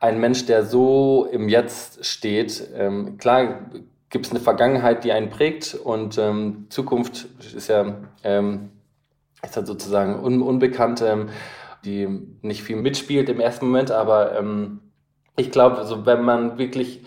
[0.00, 2.68] ein Mensch, der so im Jetzt steht.
[2.74, 3.70] Ähm, klar
[4.08, 8.70] gibt es eine Vergangenheit, die einen prägt und ähm, Zukunft ist ja ähm,
[9.42, 11.28] ist halt sozusagen un unbekannt, ähm,
[11.84, 12.08] die
[12.42, 14.80] nicht viel mitspielt im ersten Moment, aber ähm,
[15.36, 17.02] ich glaube, also wenn man wirklich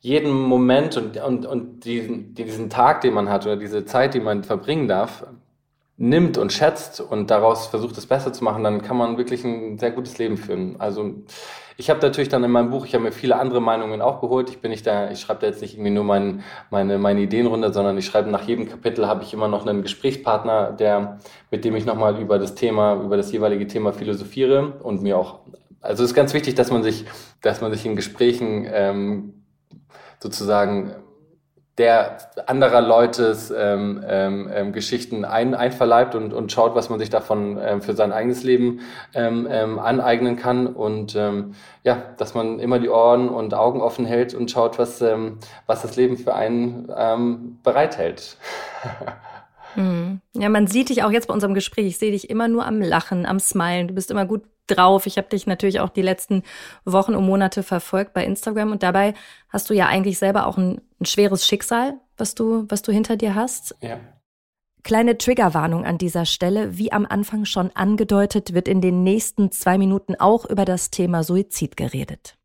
[0.00, 4.20] jeden Moment und, und, und diesen, diesen Tag, den man hat oder diese Zeit, die
[4.20, 5.26] man verbringen darf,
[5.96, 9.78] nimmt und schätzt und daraus versucht, es besser zu machen, dann kann man wirklich ein
[9.78, 10.76] sehr gutes Leben führen.
[10.80, 11.14] Also
[11.76, 14.48] ich habe natürlich dann in meinem Buch, ich habe mir viele andere Meinungen auch geholt.
[14.48, 17.46] Ich bin nicht da, ich schreibe da jetzt nicht irgendwie nur mein, meine, meine Ideen
[17.46, 21.18] runter, sondern ich schreibe nach jedem Kapitel habe ich immer noch einen Gesprächspartner, der,
[21.50, 25.40] mit dem ich nochmal über das Thema, über das jeweilige Thema philosophiere und mir auch,
[25.80, 27.06] also es ist ganz wichtig, dass man sich,
[27.40, 29.44] dass man sich in Gesprächen ähm,
[30.20, 30.94] sozusagen
[31.78, 37.10] der anderer Leutes ähm, ähm, ähm, Geschichten ein, einverleibt und, und schaut, was man sich
[37.10, 38.80] davon ähm, für sein eigenes Leben
[39.12, 44.06] ähm, ähm, aneignen kann und ähm, ja, dass man immer die Ohren und Augen offen
[44.06, 48.36] hält und schaut, was, ähm, was das Leben für einen ähm, bereithält.
[49.74, 50.20] Mhm.
[50.36, 51.86] Ja, man sieht dich auch jetzt bei unserem Gespräch.
[51.86, 53.86] Ich sehe dich immer nur am Lachen, am Smilen.
[53.86, 55.06] Du bist immer gut drauf.
[55.06, 56.42] Ich habe dich natürlich auch die letzten
[56.84, 59.14] Wochen und Monate verfolgt bei Instagram und dabei
[59.48, 63.16] hast du ja eigentlich selber auch ein, ein schweres Schicksal, was du, was du hinter
[63.16, 63.76] dir hast.
[63.80, 64.00] Ja.
[64.82, 66.76] Kleine Triggerwarnung an dieser Stelle.
[66.76, 71.22] Wie am Anfang schon angedeutet, wird in den nächsten zwei Minuten auch über das Thema
[71.22, 72.36] Suizid geredet.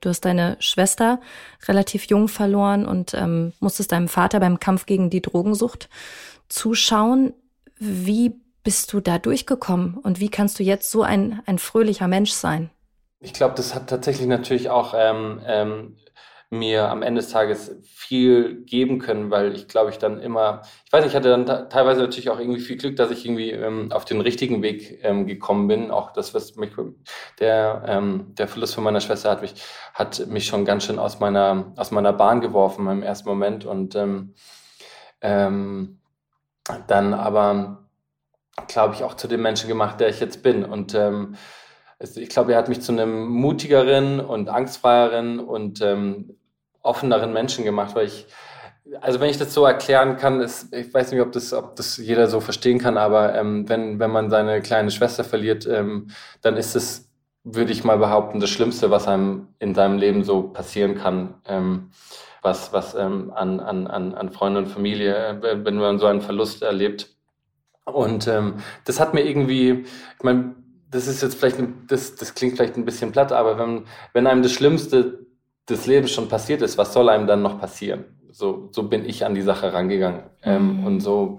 [0.00, 1.20] Du hast deine Schwester
[1.68, 5.88] relativ jung verloren und ähm, musstest deinem Vater beim Kampf gegen die Drogensucht
[6.48, 7.34] zuschauen.
[7.78, 12.32] Wie bist du da durchgekommen und wie kannst du jetzt so ein, ein fröhlicher Mensch
[12.32, 12.70] sein?
[13.20, 15.96] Ich glaube, das hat tatsächlich natürlich auch ähm, ähm,
[16.52, 20.92] mir am Ende des Tages viel geben können, weil ich glaube, ich dann immer, ich
[20.92, 23.90] weiß nicht, ich hatte dann teilweise natürlich auch irgendwie viel Glück, dass ich irgendwie ähm,
[23.90, 25.90] auf den richtigen Weg ähm, gekommen bin.
[25.90, 26.72] Auch das, was mich,
[27.40, 29.54] der, ähm, der Verlust von meiner Schwester hat mich,
[29.94, 33.94] hat mich schon ganz schön aus meiner, aus meiner Bahn geworfen im ersten Moment und
[33.94, 34.34] ähm,
[35.22, 36.00] ähm,
[36.86, 37.81] dann aber
[38.66, 40.64] glaube ich, auch zu dem Menschen gemacht, der ich jetzt bin.
[40.64, 41.36] Und ähm,
[41.98, 46.36] ich glaube, er hat mich zu einem mutigeren und angstfreieren und ähm,
[46.82, 48.26] offeneren Menschen gemacht, weil ich,
[49.00, 51.96] also wenn ich das so erklären kann, ist, ich weiß nicht, ob das, ob das
[51.96, 56.08] jeder so verstehen kann, aber ähm, wenn, wenn man seine kleine Schwester verliert, ähm,
[56.40, 57.08] dann ist es,
[57.44, 61.34] würde ich mal behaupten, das Schlimmste, was einem in seinem Leben so passieren kann.
[61.46, 61.90] Ähm,
[62.42, 66.62] was, was ähm, an, an, an Freunde und Familie, äh, wenn man so einen Verlust
[66.62, 67.11] erlebt.
[67.84, 69.84] Und ähm, das hat mir irgendwie,
[70.16, 70.54] ich meine,
[70.90, 74.42] das ist jetzt vielleicht, das, das klingt vielleicht ein bisschen platt, aber wenn, wenn einem
[74.42, 75.26] das Schlimmste
[75.68, 78.04] des Lebens schon passiert ist, was soll einem dann noch passieren?
[78.30, 80.24] So, so bin ich an die Sache rangegangen.
[80.42, 80.86] Ähm, mhm.
[80.86, 81.38] und so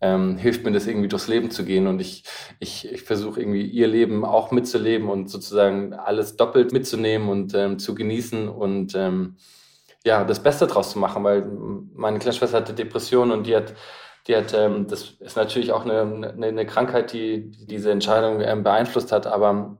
[0.00, 1.86] ähm, hilft mir das irgendwie durchs Leben zu gehen.
[1.86, 2.24] Und ich,
[2.60, 7.78] ich, ich versuche irgendwie ihr Leben auch mitzuleben und sozusagen alles doppelt mitzunehmen und ähm,
[7.78, 9.36] zu genießen und ähm,
[10.04, 11.46] ja, das Beste draus zu machen, weil
[11.94, 13.74] meine kleine Schwester hatte Depressionen und die hat
[14.26, 18.40] die hat, ähm, das ist natürlich auch eine, eine, eine Krankheit, die, die diese Entscheidung
[18.40, 19.76] ähm, beeinflusst hat, aber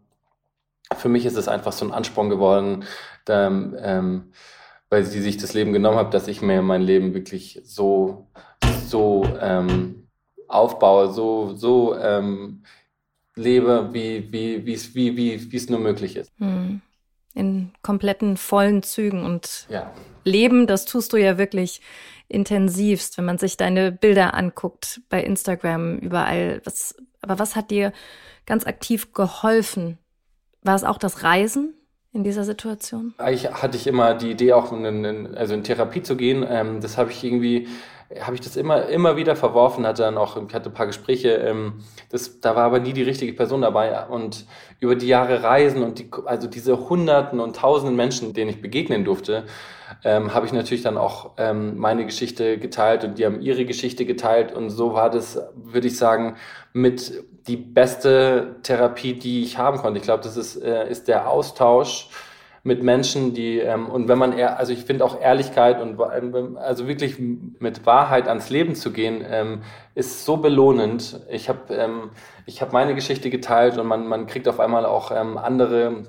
[0.96, 2.84] für mich ist es einfach so ein Ansporn geworden,
[3.24, 4.32] da, ähm,
[4.90, 8.28] weil sie sich das Leben genommen hat, dass ich mir mein Leben wirklich so,
[8.86, 10.08] so ähm,
[10.46, 12.64] aufbaue, so, so ähm,
[13.34, 16.30] lebe, wie, wie, wie, wie, wie, wie es nur möglich ist.
[16.38, 16.80] Hm.
[17.34, 19.90] In kompletten vollen Zügen und ja.
[20.22, 21.80] Leben, das tust du ja wirklich
[22.28, 26.60] intensivst, wenn man sich deine Bilder anguckt bei Instagram, überall.
[26.64, 27.92] Was, aber was hat dir
[28.46, 29.98] ganz aktiv geholfen?
[30.62, 31.74] War es auch das Reisen
[32.12, 33.14] in dieser Situation?
[33.18, 36.44] Eigentlich hatte ich immer die Idee, auch in, in also in Therapie zu gehen.
[36.48, 37.68] Ähm, das habe ich irgendwie
[38.20, 41.30] habe ich das immer, immer wieder verworfen, hatte dann auch, ich hatte ein paar Gespräche,
[41.30, 44.06] ähm, das, da war aber nie die richtige Person dabei.
[44.06, 44.46] Und
[44.80, 49.04] über die Jahre Reisen und die, also diese Hunderten und Tausenden Menschen, denen ich begegnen
[49.04, 49.44] durfte,
[50.04, 54.04] ähm, habe ich natürlich dann auch ähm, meine Geschichte geteilt und die haben ihre Geschichte
[54.04, 54.52] geteilt.
[54.52, 56.36] Und so war das, würde ich sagen,
[56.72, 59.98] mit die beste Therapie, die ich haben konnte.
[59.98, 62.08] Ich glaube, das ist, äh, ist der Austausch
[62.64, 66.56] mit Menschen, die ähm, und wenn man eher, also ich finde auch Ehrlichkeit und ähm,
[66.56, 69.62] also wirklich mit Wahrheit ans Leben zu gehen, ähm,
[69.94, 71.20] ist so belohnend.
[71.30, 72.10] Ich habe ähm,
[72.46, 76.04] ich habe meine Geschichte geteilt und man man kriegt auf einmal auch ähm, andere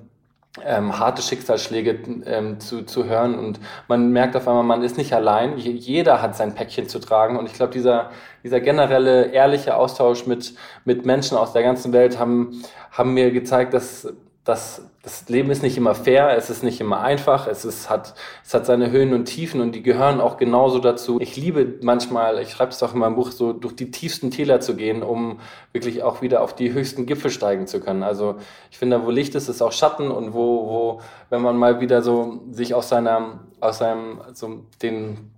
[0.64, 5.14] ähm, harte Schicksalsschläge ähm, zu, zu hören und man merkt auf einmal, man ist nicht
[5.14, 5.58] allein.
[5.58, 8.12] Jeder hat sein Päckchen zu tragen und ich glaube, dieser,
[8.44, 10.54] dieser generelle ehrliche Austausch mit,
[10.86, 14.08] mit Menschen aus der ganzen Welt haben, haben mir gezeigt, dass
[14.46, 18.16] das, das Leben ist nicht immer fair, es ist nicht immer einfach, es, ist, hat,
[18.44, 21.22] es hat seine Höhen und Tiefen und die gehören auch genauso dazu.
[21.22, 24.62] Ich liebe manchmal, ich schreibe es auch in meinem Buch, so durch die tiefsten Täler
[24.62, 25.40] zu gehen, um
[25.74, 28.02] wirklich auch wieder auf die höchsten Gipfel steigen zu können.
[28.02, 28.38] Also
[28.72, 32.02] ich finde, wo Licht ist, ist auch Schatten und wo, wo wenn man mal wieder
[32.02, 35.32] so sich aus seiner, aus seinem, so den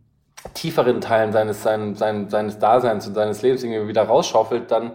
[0.54, 4.94] tieferen Teilen seines, sein, sein, seines Daseins und seines Lebens irgendwie wieder rausschaufelt, dann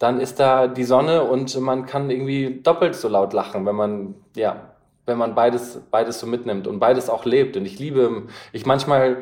[0.00, 4.14] dann ist da die Sonne und man kann irgendwie doppelt so laut lachen, wenn man,
[4.34, 4.72] ja,
[5.06, 7.56] wenn man beides, beides so mitnimmt und beides auch lebt.
[7.56, 9.18] Und ich liebe, ich manchmal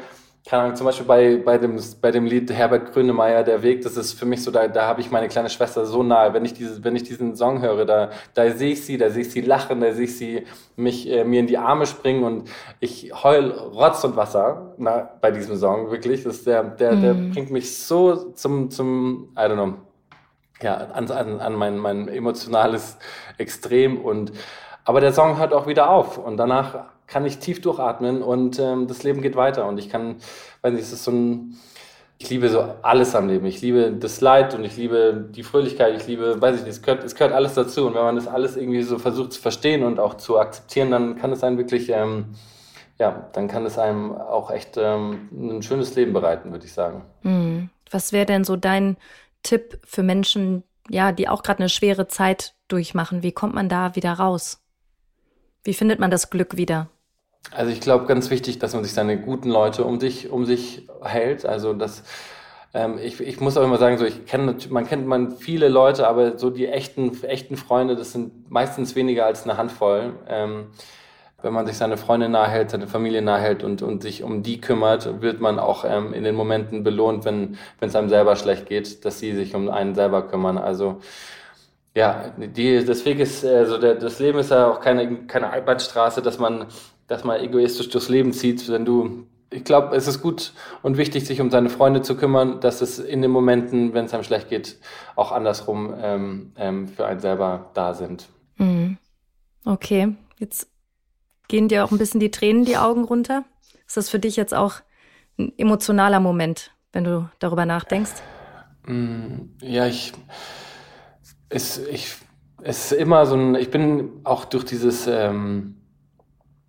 [0.49, 3.99] keine Ahnung, zum Beispiel bei, bei, dem, bei dem Lied Herbert Grönemeyer, Der Weg, das
[3.99, 6.33] ist für mich so, da, da habe ich meine kleine Schwester so nahe.
[6.33, 9.23] Wenn ich, diese, wenn ich diesen Song höre, da, da sehe ich sie, da sehe
[9.23, 12.49] ich sie lachen, da sehe ich sie mich, äh, mir in die Arme springen und
[12.81, 16.25] ich heul Rotz und Wasser na, bei diesem Song, wirklich.
[16.25, 17.33] Das der, der, der mhm.
[17.33, 19.75] bringt mich so zum, zum, I don't know,
[20.63, 22.99] ja, an, an, an mein, mein emotionales
[23.39, 24.33] Extrem und
[24.85, 28.87] aber der Song hört auch wieder auf und danach kann ich tief durchatmen und ähm,
[28.87, 29.67] das Leben geht weiter.
[29.67, 30.17] Und ich kann,
[30.63, 31.57] weiß nicht, es ist so ein,
[32.19, 33.47] ich liebe so alles am Leben.
[33.47, 35.95] Ich liebe das Leid und ich liebe die Fröhlichkeit.
[35.97, 37.87] Ich liebe, weiß ich nicht, es gehört, es gehört alles dazu.
[37.87, 41.17] Und wenn man das alles irgendwie so versucht zu verstehen und auch zu akzeptieren, dann
[41.17, 42.35] kann es einen wirklich, ähm,
[42.99, 47.03] ja, dann kann es einem auch echt ähm, ein schönes Leben bereiten, würde ich sagen.
[47.23, 47.71] Hm.
[47.91, 48.97] Was wäre denn so dein
[49.49, 53.23] Tipp für Menschen, ja, die auch gerade eine schwere Zeit durchmachen?
[53.23, 54.61] Wie kommt man da wieder raus?
[55.65, 56.89] Wie findet man das Glück wieder?
[57.51, 60.87] Also ich glaube, ganz wichtig, dass man sich seine guten Leute um sich, um sich
[61.03, 61.47] hält.
[61.47, 62.03] Also das,
[62.75, 66.07] ähm, ich, ich muss auch immer sagen, so ich kenne, man kennt man viele Leute,
[66.07, 70.13] aber so die echten, echten Freunde, das sind meistens weniger als eine Handvoll.
[70.29, 70.67] Ähm,
[71.43, 75.23] wenn man sich seine Freunde nahehält, seine Familie nahehält und, und sich um die kümmert,
[75.23, 79.21] wird man auch ähm, in den Momenten belohnt, wenn es einem selber schlecht geht, dass
[79.21, 80.59] sie sich um einen selber kümmern.
[80.59, 81.01] Also
[81.95, 86.39] ja, die, deswegen ist, also der, das Leben ist ja auch keine, keine Einbahnstraße, dass
[86.39, 86.67] man
[87.09, 91.27] dass man egoistisch durchs Leben zieht, wenn du ich glaube, es ist gut und wichtig,
[91.27, 94.51] sich um seine Freunde zu kümmern, dass es in den Momenten, wenn es einem schlecht
[94.51, 94.77] geht,
[95.17, 98.29] auch andersrum ähm, ähm, für einen selber da sind.
[98.59, 98.99] Mhm.
[99.65, 100.69] Okay, jetzt
[101.49, 103.45] gehen dir auch ein bisschen die Tränen die Augen runter.
[103.87, 104.77] Ist das für dich jetzt auch
[105.39, 108.13] ein emotionaler Moment, wenn du darüber nachdenkst?
[108.87, 110.13] Mm, ja, ich,
[111.49, 112.15] es, ich,
[112.63, 115.77] es ist immer so ein, ich bin auch durch dieses, ähm,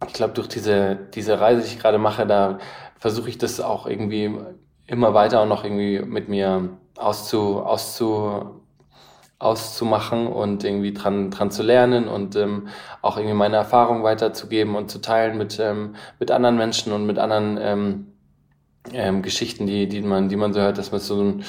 [0.07, 2.59] ich glaube, durch diese, diese Reise, die ich gerade mache, da
[2.97, 4.31] versuche ich das auch irgendwie
[4.87, 8.61] immer weiter und noch irgendwie mit mir auszu, auszu,
[9.39, 12.67] auszumachen und irgendwie dran, dran zu lernen und ähm,
[13.02, 17.17] auch irgendwie meine Erfahrungen weiterzugeben und zu teilen mit, ähm, mit anderen Menschen und mit
[17.17, 18.08] anderen ähm,
[18.91, 21.45] ähm, Geschichten, die, die, man, die man so hört, dass man so ein,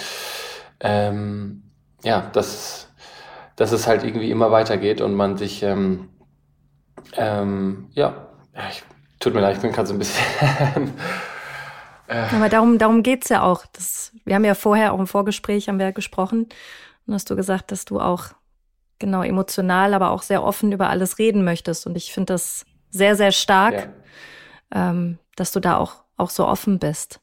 [0.78, 1.64] ähm,
[2.04, 2.88] ja, dass,
[3.56, 6.10] dass es halt irgendwie immer weitergeht und man sich, ähm,
[7.16, 8.84] ähm, ja, ja, ich,
[9.18, 10.24] tut mir leid, ich bin gerade so ein bisschen.
[12.06, 12.22] äh.
[12.36, 13.64] Aber darum, darum geht es ja auch.
[13.72, 16.46] Das, wir haben ja vorher auch im Vorgespräch haben wir gesprochen
[17.06, 18.26] und hast du gesagt, dass du auch
[18.98, 21.86] genau emotional, aber auch sehr offen über alles reden möchtest.
[21.86, 23.90] Und ich finde das sehr, sehr stark,
[24.72, 24.90] ja.
[24.90, 27.20] ähm, dass du da auch, auch so offen bist.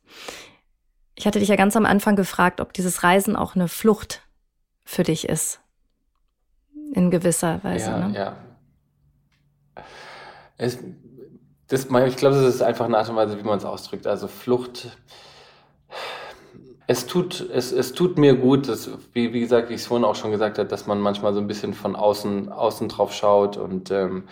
[1.15, 4.21] Ich hatte dich ja ganz am Anfang gefragt, ob dieses Reisen auch eine Flucht
[4.83, 5.61] für dich ist.
[6.93, 7.91] In gewisser Weise.
[7.91, 8.17] Ja, ne?
[8.17, 8.37] ja.
[10.57, 10.79] Es,
[11.67, 14.07] das, ich glaube, das ist einfach eine Art und Weise, wie man es ausdrückt.
[14.07, 14.97] Also Flucht.
[16.89, 20.05] Es tut, es, es tut mir gut, dass, wie, wie gesagt, wie ich es vorhin
[20.05, 23.57] auch schon gesagt habe, dass man manchmal so ein bisschen von außen, außen drauf schaut.
[23.57, 24.23] Und ähm,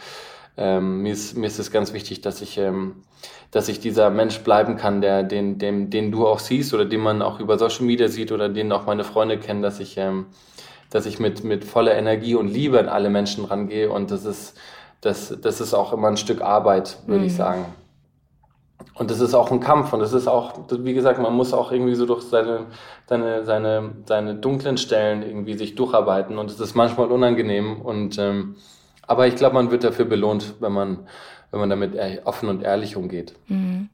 [0.56, 3.04] ähm, mir, ist, mir ist es ganz wichtig, dass ich, ähm,
[3.52, 7.02] dass ich dieser Mensch bleiben kann, der, den, dem, den du auch siehst oder den
[7.02, 10.28] man auch über Social Media sieht oder den auch meine Freunde kennen, dass ich, ähm,
[10.90, 13.92] dass ich mit, mit voller Energie und Liebe an alle Menschen rangehe.
[13.92, 14.58] Und das ist,
[15.02, 17.28] das, das ist auch immer ein Stück Arbeit, würde mhm.
[17.28, 17.66] ich sagen.
[18.94, 21.72] Und das ist auch ein Kampf und das ist auch, wie gesagt, man muss auch
[21.72, 22.68] irgendwie so durch seine,
[23.08, 28.56] seine, seine, seine dunklen Stellen irgendwie sich durcharbeiten und es ist manchmal unangenehm und ähm,
[29.08, 31.08] aber ich glaube, man wird dafür belohnt, wenn man,
[31.52, 33.36] wenn man damit offen und ehrlich umgeht.
[33.48, 33.90] Mhm.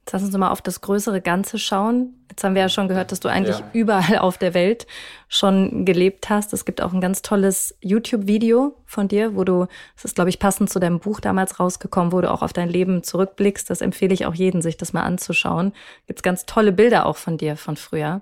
[0.00, 2.17] Jetzt lass uns mal auf das größere Ganze schauen.
[2.38, 3.68] Jetzt haben wir ja schon gehört, dass du eigentlich ja.
[3.72, 4.86] überall auf der Welt
[5.28, 6.52] schon gelebt hast.
[6.52, 10.38] Es gibt auch ein ganz tolles YouTube-Video von dir, wo du, das ist, glaube ich,
[10.38, 13.68] passend zu deinem Buch damals rausgekommen, wo du auch auf dein Leben zurückblickst.
[13.68, 15.72] Das empfehle ich auch jedem, sich das mal anzuschauen.
[16.06, 18.20] Gibt's ganz tolle Bilder auch von dir von früher.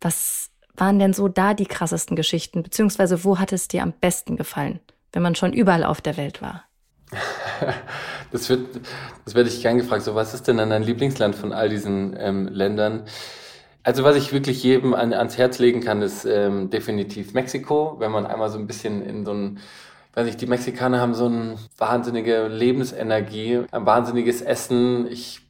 [0.00, 2.62] Was waren denn so da die krassesten Geschichten?
[2.62, 4.78] Beziehungsweise wo hat es dir am besten gefallen,
[5.12, 6.62] wenn man schon überall auf der Welt war?
[8.32, 8.80] das wird,
[9.24, 10.02] das werde ich gern gefragt.
[10.02, 13.04] So, was ist denn dann dein Lieblingsland von all diesen ähm, Ländern?
[13.84, 17.96] Also was ich wirklich jedem an, ans Herz legen kann, ist ähm, definitiv Mexiko.
[17.98, 19.58] Wenn man einmal so ein bisschen in so ein,
[20.14, 25.08] weiß ich, die Mexikaner haben so eine wahnsinnige Lebensenergie, ein wahnsinniges Essen.
[25.10, 25.40] Ich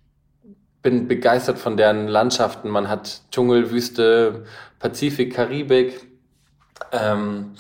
[0.83, 2.70] bin begeistert von deren Landschaften.
[2.70, 4.46] Man hat Dschungel, Wüste,
[4.79, 6.07] Pazifik, Karibik.
[6.90, 7.53] Ähm,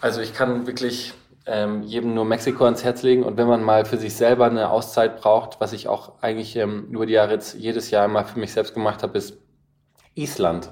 [0.00, 1.12] also ich kann wirklich
[1.46, 3.22] ähm, jedem nur Mexiko ans Herz legen.
[3.24, 6.88] Und wenn man mal für sich selber eine Auszeit braucht, was ich auch eigentlich ähm,
[6.90, 9.38] über die Jahre jetzt jedes Jahr mal für mich selbst gemacht habe, ist
[10.14, 10.70] Island.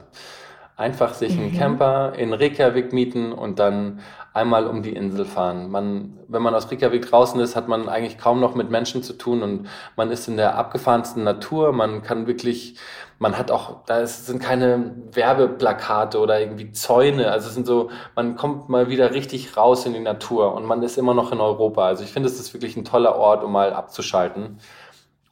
[0.76, 1.58] Einfach sich einen Mhm.
[1.58, 4.00] Camper in Reykjavik mieten und dann
[4.32, 5.70] einmal um die Insel fahren.
[5.70, 9.14] Man, wenn man aus Reykjavik draußen ist, hat man eigentlich kaum noch mit Menschen zu
[9.14, 11.72] tun und man ist in der abgefahrensten Natur.
[11.72, 12.76] Man kann wirklich,
[13.18, 17.30] man hat auch, da ist, sind keine Werbeplakate oder irgendwie Zäune.
[17.30, 20.82] Also es sind so, man kommt mal wieder richtig raus in die Natur und man
[20.82, 21.86] ist immer noch in Europa.
[21.86, 24.60] Also ich finde, es ist wirklich ein toller Ort, um mal abzuschalten.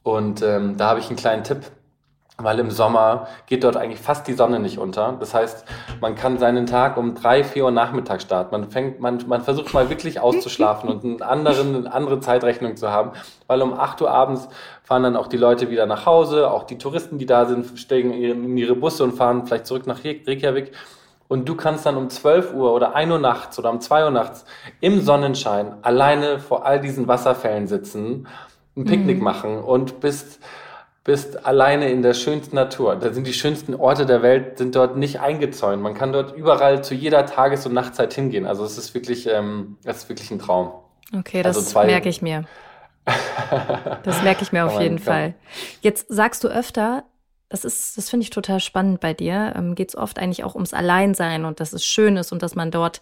[0.03, 1.71] Und ähm, da habe ich einen kleinen Tipp
[2.39, 5.15] weil im Sommer geht dort eigentlich fast die Sonne nicht unter.
[5.19, 5.65] Das heißt,
[6.01, 8.51] man kann seinen Tag um drei, vier Uhr Nachmittag starten.
[8.51, 12.91] Man fängt, man, man versucht mal wirklich auszuschlafen und einen anderen, eine andere Zeitrechnung zu
[12.91, 13.11] haben,
[13.47, 14.47] weil um acht Uhr abends
[14.83, 18.13] fahren dann auch die Leute wieder nach Hause, auch die Touristen, die da sind, steigen
[18.13, 20.73] in ihre Busse und fahren vielleicht zurück nach Reykjavik.
[21.27, 24.11] Und du kannst dann um 12 Uhr oder 1 Uhr nachts oder um 2 Uhr
[24.11, 24.45] nachts
[24.79, 28.27] im Sonnenschein alleine vor all diesen Wasserfällen sitzen,
[28.77, 29.23] ein Picknick Mhm.
[29.23, 30.39] machen und bist
[31.07, 32.95] bist alleine in der schönsten Natur.
[32.97, 35.81] Da sind die schönsten Orte der Welt, sind dort nicht eingezäunt.
[35.81, 38.45] Man kann dort überall zu jeder Tages- und Nachtzeit hingehen.
[38.45, 40.71] Also es ist wirklich, ähm, es ist wirklich ein Traum.
[41.17, 42.43] Okay, das Also zwei- merke ich mir.
[44.03, 45.33] Das merke ich mir auf man- jeden Fall.
[45.81, 47.03] Jetzt sagst du öfter,
[47.49, 49.53] das ist, das finde ich total spannend bei dir.
[49.55, 52.55] Ähm, Geht es oft eigentlich auch ums Alleinsein und dass es schön ist und dass
[52.55, 52.99] man dort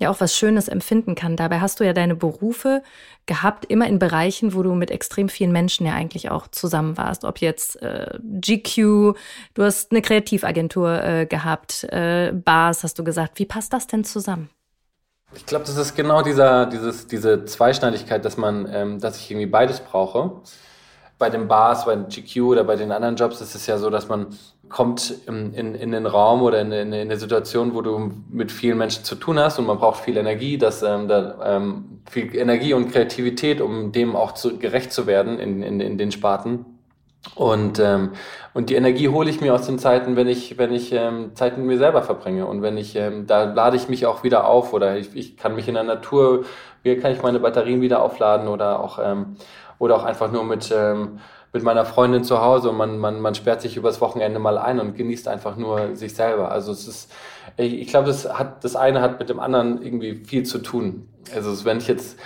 [0.00, 1.36] ja auch was Schönes empfinden kann.
[1.36, 2.82] Dabei hast du ja deine Berufe
[3.26, 7.24] gehabt, immer in Bereichen, wo du mit extrem vielen Menschen ja eigentlich auch zusammen warst.
[7.24, 9.14] Ob jetzt äh, GQ,
[9.54, 13.38] du hast eine Kreativagentur äh, gehabt, äh, Bars, hast du gesagt.
[13.38, 14.50] Wie passt das denn zusammen?
[15.34, 19.46] Ich glaube, das ist genau dieser, dieses, diese Zweischneidigkeit, dass man, ähm, dass ich irgendwie
[19.46, 20.40] beides brauche.
[21.18, 23.90] Bei den Bars, bei den GQ oder bei den anderen Jobs ist es ja so,
[23.90, 24.28] dass man
[24.70, 28.52] kommt in, in, in den Raum oder in, in, in eine Situation, wo du mit
[28.52, 32.34] vielen Menschen zu tun hast und man braucht viel Energie, dass ähm, da, ähm, viel
[32.34, 36.64] Energie und Kreativität, um dem auch zu, gerecht zu werden in, in, in den Sparten.
[37.34, 38.12] Und, ähm,
[38.54, 41.58] und die Energie hole ich mir aus den Zeiten, wenn ich, wenn ich ähm, Zeit
[41.58, 42.46] mit mir selber verbringe.
[42.46, 45.54] Und wenn ich, ähm, da lade ich mich auch wieder auf oder ich, ich kann
[45.54, 46.44] mich in der Natur,
[46.82, 49.36] hier kann ich meine Batterien wieder aufladen oder auch, ähm,
[49.78, 51.18] oder auch einfach nur mit, ähm,
[51.52, 54.78] mit meiner Freundin zu Hause und man, man, man sperrt sich übers Wochenende mal ein
[54.78, 56.52] und genießt einfach nur sich selber.
[56.52, 57.12] Also es ist,
[57.56, 61.08] ich, ich glaube, das hat, das eine hat mit dem anderen irgendwie viel zu tun.
[61.34, 62.18] Also wenn ich jetzt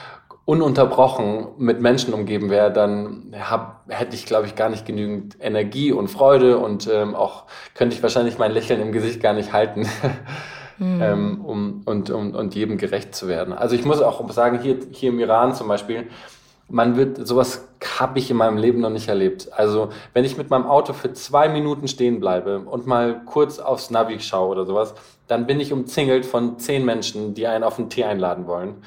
[0.45, 5.91] ununterbrochen mit Menschen umgeben wäre, dann hab, hätte ich, glaube ich, gar nicht genügend Energie
[5.91, 9.89] und Freude und ähm, auch könnte ich wahrscheinlich mein Lächeln im Gesicht gar nicht halten,
[10.81, 13.55] ähm, um, und, um, und jedem gerecht zu werden.
[13.55, 16.09] Also ich muss auch sagen, hier, hier im Iran zum Beispiel,
[16.69, 19.53] man wird, sowas habe ich in meinem Leben noch nicht erlebt.
[19.53, 23.91] Also wenn ich mit meinem Auto für zwei Minuten stehen bleibe und mal kurz aufs
[23.91, 24.95] Navi schaue oder sowas,
[25.27, 28.83] dann bin ich umzingelt von zehn Menschen, die einen auf einen Tee einladen wollen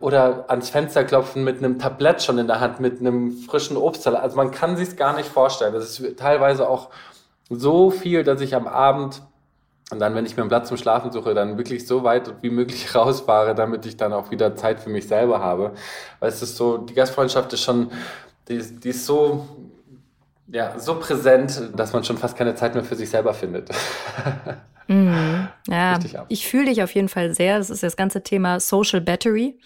[0.00, 4.22] oder ans Fenster klopfen mit einem Tablett schon in der Hand, mit einem frischen Obstsalat.
[4.22, 5.74] Also man kann sich gar nicht vorstellen.
[5.74, 6.88] Das ist teilweise auch
[7.50, 9.22] so viel, dass ich am Abend
[9.90, 12.50] und dann, wenn ich mir einen Platz zum Schlafen suche, dann wirklich so weit wie
[12.50, 15.72] möglich rausfahre, damit ich dann auch wieder Zeit für mich selber habe.
[16.20, 17.90] Weil es ist so, die Gastfreundschaft ist schon,
[18.48, 19.46] die ist, die ist so,
[20.48, 23.70] ja, so präsent, dass man schon fast keine Zeit mehr für sich selber findet.
[24.88, 25.46] Mhm.
[25.68, 27.58] Ja, ich fühle dich auf jeden Fall sehr.
[27.58, 29.56] Das ist das ganze Thema Social Battery.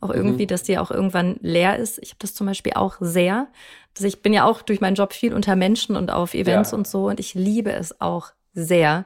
[0.00, 0.48] Auch irgendwie, Mhm.
[0.48, 2.00] dass die auch irgendwann leer ist.
[2.02, 3.46] Ich habe das zum Beispiel auch sehr.
[3.96, 6.78] Also ich bin ja auch durch meinen Job viel unter Menschen und auf Events Ja.
[6.78, 7.06] und so.
[7.06, 9.04] Und ich liebe es auch sehr,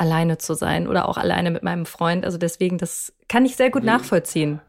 [0.00, 2.24] alleine zu sein oder auch alleine mit meinem Freund.
[2.24, 4.60] Also deswegen, das kann ich sehr gut Wie- nachvollziehen.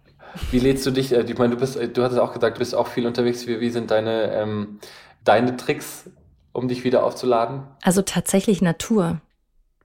[0.52, 2.60] Wie lädst du dich, äh, ich meine, du bist, äh, du hattest auch gesagt, du
[2.60, 3.48] bist auch viel unterwegs.
[3.48, 4.80] Wie, wie sind deine, ähm,
[5.24, 6.10] deine Tricks,
[6.54, 7.64] um dich wieder aufzuladen?
[7.82, 9.20] Also tatsächlich Natur.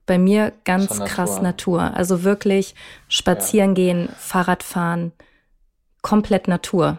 [0.05, 1.15] Bei mir ganz Schon Natur.
[1.15, 1.95] krass Natur.
[1.95, 2.75] Also wirklich
[3.09, 5.11] spazieren gehen, Fahrrad fahren,
[6.03, 6.99] komplett Natur.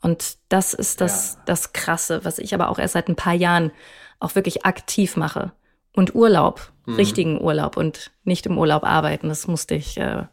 [0.00, 1.40] Und das ist das, Ja.
[1.46, 3.72] das Krasse, was ich aber auch erst seit ein paar Jahren
[4.20, 5.50] auch wirklich aktiv mache.
[5.96, 6.94] Und Urlaub, Mhm.
[6.94, 9.28] richtigen Urlaub und nicht im Urlaub arbeiten.
[9.28, 10.24] Das musste ich äh,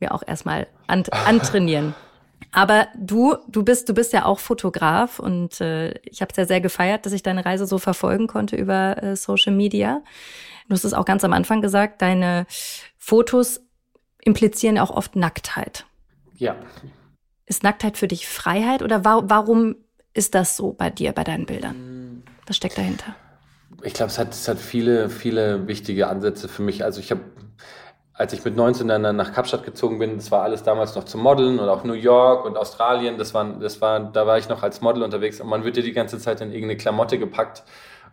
[0.00, 1.94] mir auch erstmal an, antrainieren.
[2.52, 6.44] Aber du, du bist, du bist ja auch Fotograf und äh, ich habe es ja
[6.44, 10.02] sehr gefeiert, dass ich deine Reise so verfolgen konnte über äh, Social Media.
[10.68, 12.46] Du hast es auch ganz am Anfang gesagt, deine
[12.98, 13.60] Fotos
[14.22, 15.86] implizieren auch oft Nacktheit.
[16.36, 16.54] Ja.
[17.46, 19.76] Ist Nacktheit für dich Freiheit oder wa warum
[20.14, 22.22] ist das so bei dir, bei deinen Bildern?
[22.46, 23.16] Was steckt dahinter?
[23.84, 26.84] Ich glaube, es hat, es hat viele, viele wichtige Ansätze für mich.
[26.84, 27.20] Also ich habe,
[28.14, 31.22] als ich mit 19 dann nach Kapstadt gezogen bin, das war alles damals noch zum
[31.22, 33.18] Modeln und auch New York und Australien.
[33.18, 35.82] Das waren, das war, da war ich noch als Model unterwegs und man wird dir
[35.82, 37.64] die ganze Zeit in irgendeine Klamotte gepackt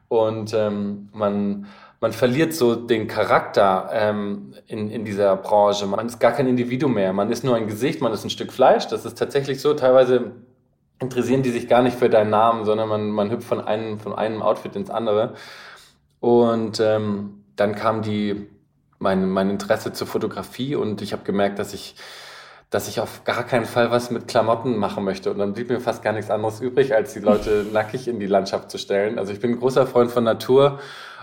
[0.09, 1.67] und ähm, man,
[2.01, 5.85] man verliert so den Charakter ähm, in, in dieser Branche.
[5.85, 7.13] Man ist gar kein Individuum mehr.
[7.13, 8.87] Man ist nur ein Gesicht, man ist ein Stück Fleisch.
[8.87, 9.73] Das ist tatsächlich so.
[9.75, 10.31] Teilweise
[10.99, 14.13] interessieren die sich gar nicht für deinen Namen, sondern man, man hüpft von einem, von
[14.13, 15.33] einem Outfit ins andere.
[16.19, 18.47] Und ähm, dann kam die,
[18.99, 21.95] mein, mein Interesse zur Fotografie und ich habe gemerkt, dass ich
[22.71, 25.31] dass ich auf gar keinen Fall was mit Klamotten machen möchte.
[25.31, 28.27] Und dann blieb mir fast gar nichts anderes übrig, als die Leute nackig in die
[28.27, 29.17] Landschaft zu stellen.
[29.17, 30.79] Also ich bin ein großer Freund von Natur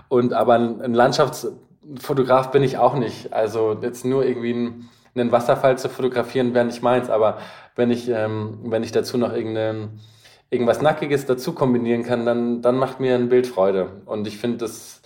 [0.08, 3.32] und aber ein Landschaftsfotograf bin ich auch nicht.
[3.32, 4.88] Also jetzt nur irgendwie ein
[5.20, 7.38] einen Wasserfall zu fotografieren wäre nicht meins, aber
[7.74, 9.88] wenn ich, ähm, wenn ich dazu noch irgendeine,
[10.50, 14.02] irgendwas Nackiges dazu kombinieren kann, dann, dann macht mir ein Bild Freude.
[14.06, 15.02] Und ich finde, das,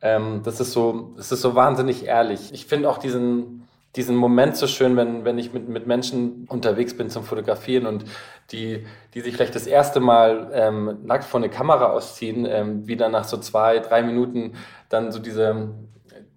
[0.00, 2.52] ähm, das, ist so, das ist so wahnsinnig ehrlich.
[2.52, 6.96] Ich finde auch diesen, diesen Moment so schön, wenn, wenn ich mit, mit Menschen unterwegs
[6.96, 8.04] bin zum Fotografieren und
[8.50, 12.96] die, die sich vielleicht das erste Mal ähm, nackt vor eine Kamera ausziehen, ähm, wie
[12.96, 14.54] dann nach so zwei, drei Minuten
[14.88, 15.68] dann so diese,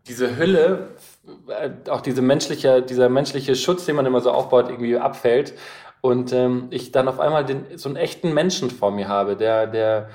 [0.07, 0.89] diese Hülle
[1.47, 5.53] äh, auch diese menschliche, dieser menschliche Schutz, den man immer so aufbaut, irgendwie abfällt.
[6.06, 9.66] Und ähm, ich dann auf einmal den, so einen echten Menschen vor mir habe, der,
[9.66, 10.10] der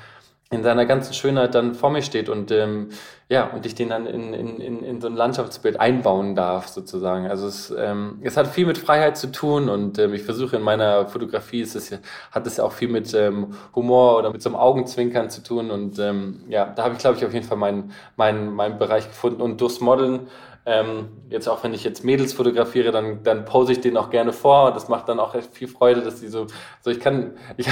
[0.53, 2.91] in seiner ganzen Schönheit dann vor mir steht und ähm,
[3.29, 7.29] ja, und ich den dann in, in, in, in so ein Landschaftsbild einbauen darf, sozusagen.
[7.29, 10.63] Also es, ähm, es hat viel mit Freiheit zu tun und ähm, ich versuche in
[10.63, 11.97] meiner Fotografie, ist es,
[12.33, 15.71] hat es ja auch viel mit ähm, Humor oder mit so einem Augenzwinkern zu tun.
[15.71, 19.07] Und ähm, ja, da habe ich, glaube ich, auf jeden Fall meinen mein, mein Bereich
[19.09, 19.43] gefunden.
[19.43, 20.29] Und durchs Modeln
[20.67, 24.33] ähm, jetzt auch wenn ich jetzt Mädels fotografiere, dann, dann pose ich denen auch gerne
[24.33, 24.73] vor.
[24.73, 26.47] Das macht dann auch echt viel Freude, dass die so,
[26.83, 27.67] so ich kann, ich,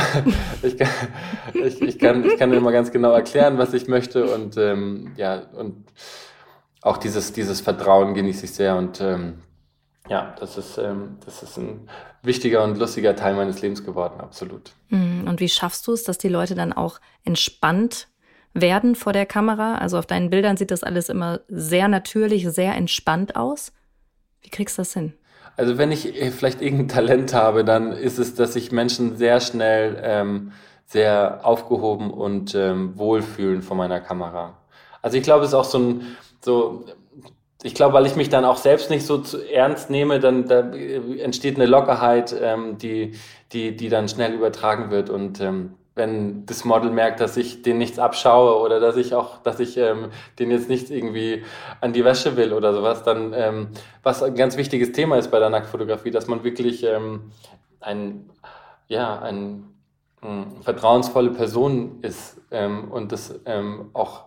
[0.62, 0.88] ich, kann,
[1.54, 5.42] ich, ich kann, ich kann immer ganz genau erklären, was ich möchte und ähm, ja,
[5.54, 5.84] und
[6.80, 9.42] auch dieses, dieses Vertrauen genieße ich sehr und ähm,
[10.08, 11.88] ja, das ist, ähm, das ist ein
[12.22, 14.72] wichtiger und lustiger Teil meines Lebens geworden, absolut.
[14.88, 15.26] Mhm.
[15.28, 18.08] Und wie schaffst du es, dass die Leute dann auch entspannt
[18.54, 19.76] werden vor der Kamera?
[19.76, 23.72] Also auf deinen Bildern sieht das alles immer sehr natürlich, sehr entspannt aus.
[24.42, 25.14] Wie kriegst du das hin?
[25.56, 29.40] Also wenn ich äh, vielleicht irgendein Talent habe, dann ist es, dass sich Menschen sehr
[29.40, 30.52] schnell ähm,
[30.86, 34.56] sehr aufgehoben und ähm, wohlfühlen vor meiner Kamera.
[35.02, 36.84] Also ich glaube, es ist auch so ein, so,
[37.62, 40.60] ich glaube, weil ich mich dann auch selbst nicht so zu ernst nehme, dann da
[40.70, 43.12] äh, entsteht eine Lockerheit, ähm, die,
[43.52, 47.76] die, die dann schnell übertragen wird und ähm, wenn das Model merkt, dass ich den
[47.76, 51.44] nichts abschaue oder dass ich auch, dass ich ähm, den jetzt nicht irgendwie
[51.82, 53.68] an die Wäsche will oder sowas, dann ähm,
[54.02, 57.32] was ein ganz wichtiges Thema ist bei der Nacktfotografie, dass man wirklich ähm,
[57.80, 58.30] ein,
[58.86, 59.74] ja, ein,
[60.22, 64.24] ein hm, vertrauensvolle Person ist ähm, und das ähm, auch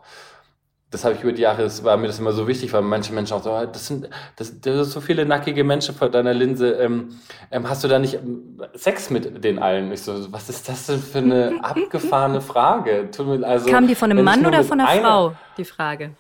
[0.92, 3.14] das habe ich über die Jahre, das war mir das immer so wichtig, weil manche
[3.14, 6.34] Menschen auch so, ah, das sind, das, das sind so viele nackige Menschen vor deiner
[6.34, 6.74] Linse.
[6.74, 7.16] Ähm,
[7.50, 9.90] ähm, hast du da nicht ähm, Sex mit den allen?
[9.94, 13.10] Ich so, was ist das denn für eine abgefahrene Frage?
[13.44, 16.12] Also, Kam die von einem Mann oder von einer eine, Frau, die Frage?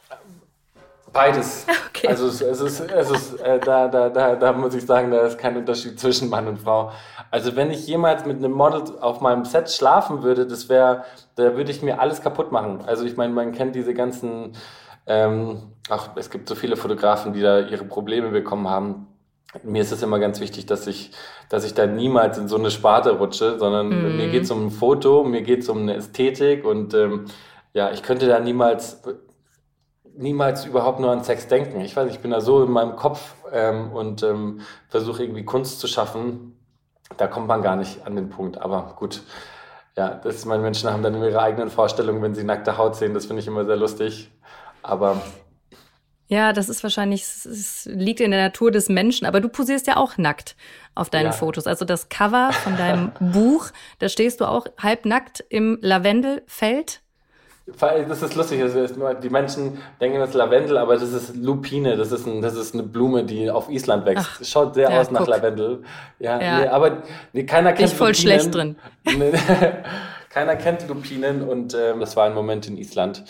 [1.14, 1.66] Beides.
[1.93, 2.07] Okay.
[2.07, 5.22] Also es, es ist, es ist äh, da, da, da, da muss ich sagen, da
[5.22, 6.91] ist kein Unterschied zwischen Mann und Frau.
[7.30, 11.03] Also wenn ich jemals mit einem Model auf meinem Set schlafen würde, das wäre,
[11.36, 12.82] da würde ich mir alles kaputt machen.
[12.88, 14.53] Also ich meine, man kennt diese ganzen,
[15.05, 19.05] ähm, ach, es gibt so viele Fotografen, die da ihre Probleme bekommen haben.
[19.62, 21.12] Mir ist es immer ganz wichtig, dass ich,
[21.49, 24.18] dass ich da niemals in so eine Sparte rutsche, sondern mm.
[24.18, 27.26] mir geht es um ein Foto, mir geht es um eine Ästhetik und ähm,
[27.74, 29.03] ja, ich könnte da niemals
[30.16, 31.82] niemals überhaupt nur an Sex denken.
[31.82, 35.80] Ich weiß, ich bin da so in meinem Kopf ähm, und ähm, versuche irgendwie Kunst
[35.80, 36.57] zu schaffen.
[37.18, 38.57] Da kommt man gar nicht an den Punkt.
[38.57, 39.24] Aber gut,
[39.97, 43.14] ja, das ist, meine Menschen haben dann ihre eigenen Vorstellungen, wenn sie nackte Haut sehen.
[43.14, 44.32] Das finde ich immer sehr lustig.
[44.84, 45.22] Aber
[46.32, 49.97] ja, das ist wahrscheinlich, es liegt in der Natur des Menschen, aber du posierst ja
[49.97, 50.55] auch nackt
[50.95, 51.32] auf deinen ja.
[51.34, 51.68] Fotos.
[51.68, 53.68] Also das Cover von deinem Buch,
[53.99, 57.00] da stehst du auch halbnackt im Lavendelfeld.
[57.80, 58.61] Das ist lustig,
[59.24, 62.74] die Menschen denken, das ist Lavendel, aber das ist Lupine, das ist, ein, das ist
[62.74, 64.28] eine Blume, die auf Island wächst.
[64.30, 65.84] Ach, Schaut sehr ja, aus nach Lavendel.
[66.19, 66.59] Ja, ja.
[66.59, 67.03] Nee, aber
[67.34, 68.22] nee, keiner kennt Ich voll Lupinen.
[68.22, 68.76] schlecht drin.
[70.30, 73.24] keiner kennt Lupinen und ähm, das war ein Moment in Island,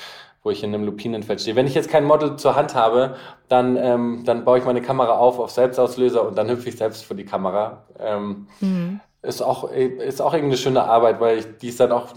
[0.43, 1.55] wo ich in einem Lupinenfeld stehe.
[1.55, 3.15] Wenn ich jetzt kein Model zur Hand habe,
[3.47, 7.05] dann, ähm, dann baue ich meine Kamera auf auf Selbstauslöser und dann hüpfe ich selbst
[7.05, 7.85] vor die Kamera.
[7.99, 8.99] Ähm, mhm.
[9.23, 12.07] Ist auch, ist auch irgendeine schöne Arbeit, weil ich, die ist dann auch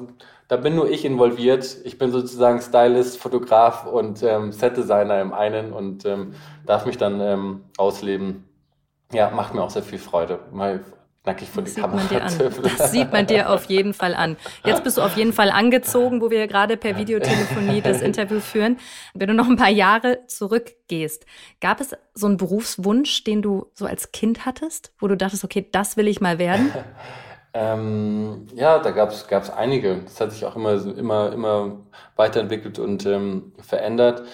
[0.48, 1.76] da bin nur ich involviert.
[1.84, 6.34] Ich bin sozusagen Stylist, Fotograf und ähm, Setdesigner im einen und ähm,
[6.66, 8.44] darf mich dann ähm, ausleben.
[9.12, 10.80] Ja, macht mir auch sehr viel Freude, mal
[11.24, 14.36] nackig vor das die Kamera zu Das sieht man dir auf jeden Fall an.
[14.64, 18.78] Jetzt bist du auf jeden Fall angezogen, wo wir gerade per Videotelefonie das Interview führen.
[19.14, 21.24] Wenn du noch ein paar Jahre zurückgehst,
[21.60, 25.66] gab es so einen Berufswunsch, den du so als Kind hattest, wo du dachtest, okay,
[25.72, 26.72] das will ich mal werden?
[27.54, 29.98] Ähm, ja, da gab es einige.
[30.04, 31.78] Das hat sich auch immer, immer, immer
[32.16, 34.24] weiterentwickelt und ähm, verändert.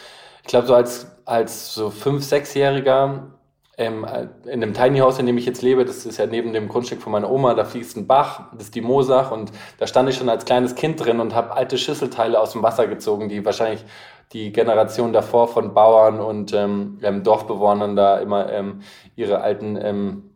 [0.43, 3.31] Ich glaube, so als, als so fünf, sechsjähriger
[3.77, 4.07] ähm,
[4.47, 7.03] in dem Tiny House, in dem ich jetzt lebe, das ist ja neben dem Grundstück
[7.03, 10.17] von meiner Oma, da fließt ein Bach, das ist die Mosach und da stand ich
[10.17, 13.85] schon als kleines Kind drin und habe alte Schüsselteile aus dem Wasser gezogen, die wahrscheinlich
[14.33, 18.81] die Generation davor von Bauern und ähm, Dorfbewohnern da immer ähm,
[19.17, 20.30] ihre alten ähm,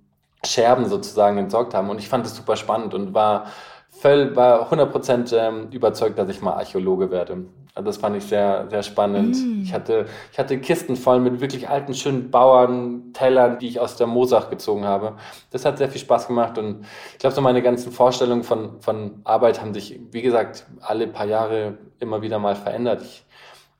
[0.44, 1.90] Scherben sozusagen entsorgt haben.
[1.90, 3.46] Und ich fand es super spannend und war
[3.90, 7.44] voll, war 100% ähm, überzeugt, dass ich mal Archäologe werde.
[7.74, 9.36] Also das fand ich sehr, sehr spannend.
[9.36, 9.62] Mm.
[9.62, 14.06] Ich, hatte, ich hatte Kisten voll mit wirklich alten, schönen Bauern-Tellern, die ich aus der
[14.06, 15.14] Mosach gezogen habe.
[15.50, 19.20] Das hat sehr viel Spaß gemacht und ich glaube, so meine ganzen Vorstellungen von, von
[19.24, 23.02] Arbeit haben sich, wie gesagt, alle paar Jahre immer wieder mal verändert.
[23.02, 23.24] Ich,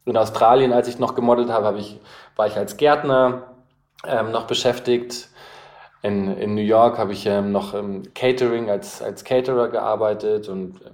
[0.07, 2.01] in Australien, als ich noch gemodelt habe, habe ich,
[2.35, 3.55] war ich als Gärtner
[4.07, 5.29] ähm, noch beschäftigt.
[6.05, 10.83] In, in New York habe ich ähm, noch im Catering als, als Caterer gearbeitet und
[10.83, 10.91] äh,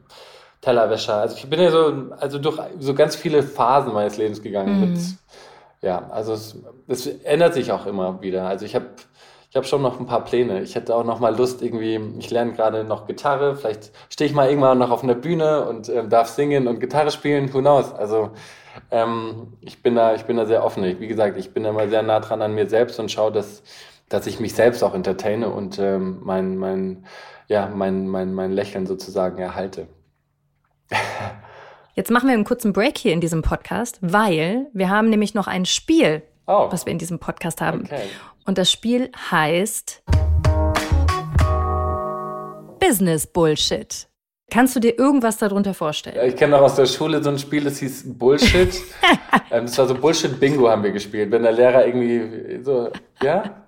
[0.61, 1.14] Tellerwäscher.
[1.14, 4.80] Also ich bin ja so, also durch so ganz viele Phasen meines Lebens gegangen.
[4.80, 4.92] Mhm.
[4.92, 5.00] Mit,
[5.82, 6.56] ja, also es,
[6.86, 8.46] es, ändert sich auch immer wieder.
[8.46, 8.86] Also ich habe
[9.50, 10.62] ich hab schon noch ein paar Pläne.
[10.62, 14.36] Ich hätte auch noch mal Lust irgendwie, ich lerne gerade noch Gitarre, vielleicht stehe ich
[14.36, 17.92] mal irgendwann noch auf einer Bühne und äh, darf singen und Gitarre spielen, who knows.
[17.92, 18.30] Also
[18.92, 20.84] ähm, ich, bin da, ich bin da sehr offen.
[21.00, 23.64] Wie gesagt, ich bin da immer sehr nah dran an mir selbst und schaue, dass,
[24.11, 27.06] dass ich mich selbst auch entertaine und ähm, mein, mein,
[27.46, 29.86] ja, mein, mein, mein Lächeln sozusagen erhalte.
[31.94, 35.46] Jetzt machen wir einen kurzen Break hier in diesem Podcast, weil wir haben nämlich noch
[35.46, 36.66] ein Spiel, oh.
[36.70, 37.82] was wir in diesem Podcast haben.
[37.84, 38.02] Okay.
[38.46, 40.02] Und das Spiel heißt
[42.80, 44.08] Business Bullshit.
[44.50, 46.28] Kannst du dir irgendwas darunter vorstellen?
[46.28, 48.74] Ich kenne auch aus der Schule so ein Spiel, das hieß Bullshit.
[49.52, 51.32] Ähm, das war so Bullshit-Bingo haben wir gespielt.
[51.32, 52.88] Wenn der Lehrer irgendwie so,
[53.20, 53.59] ja?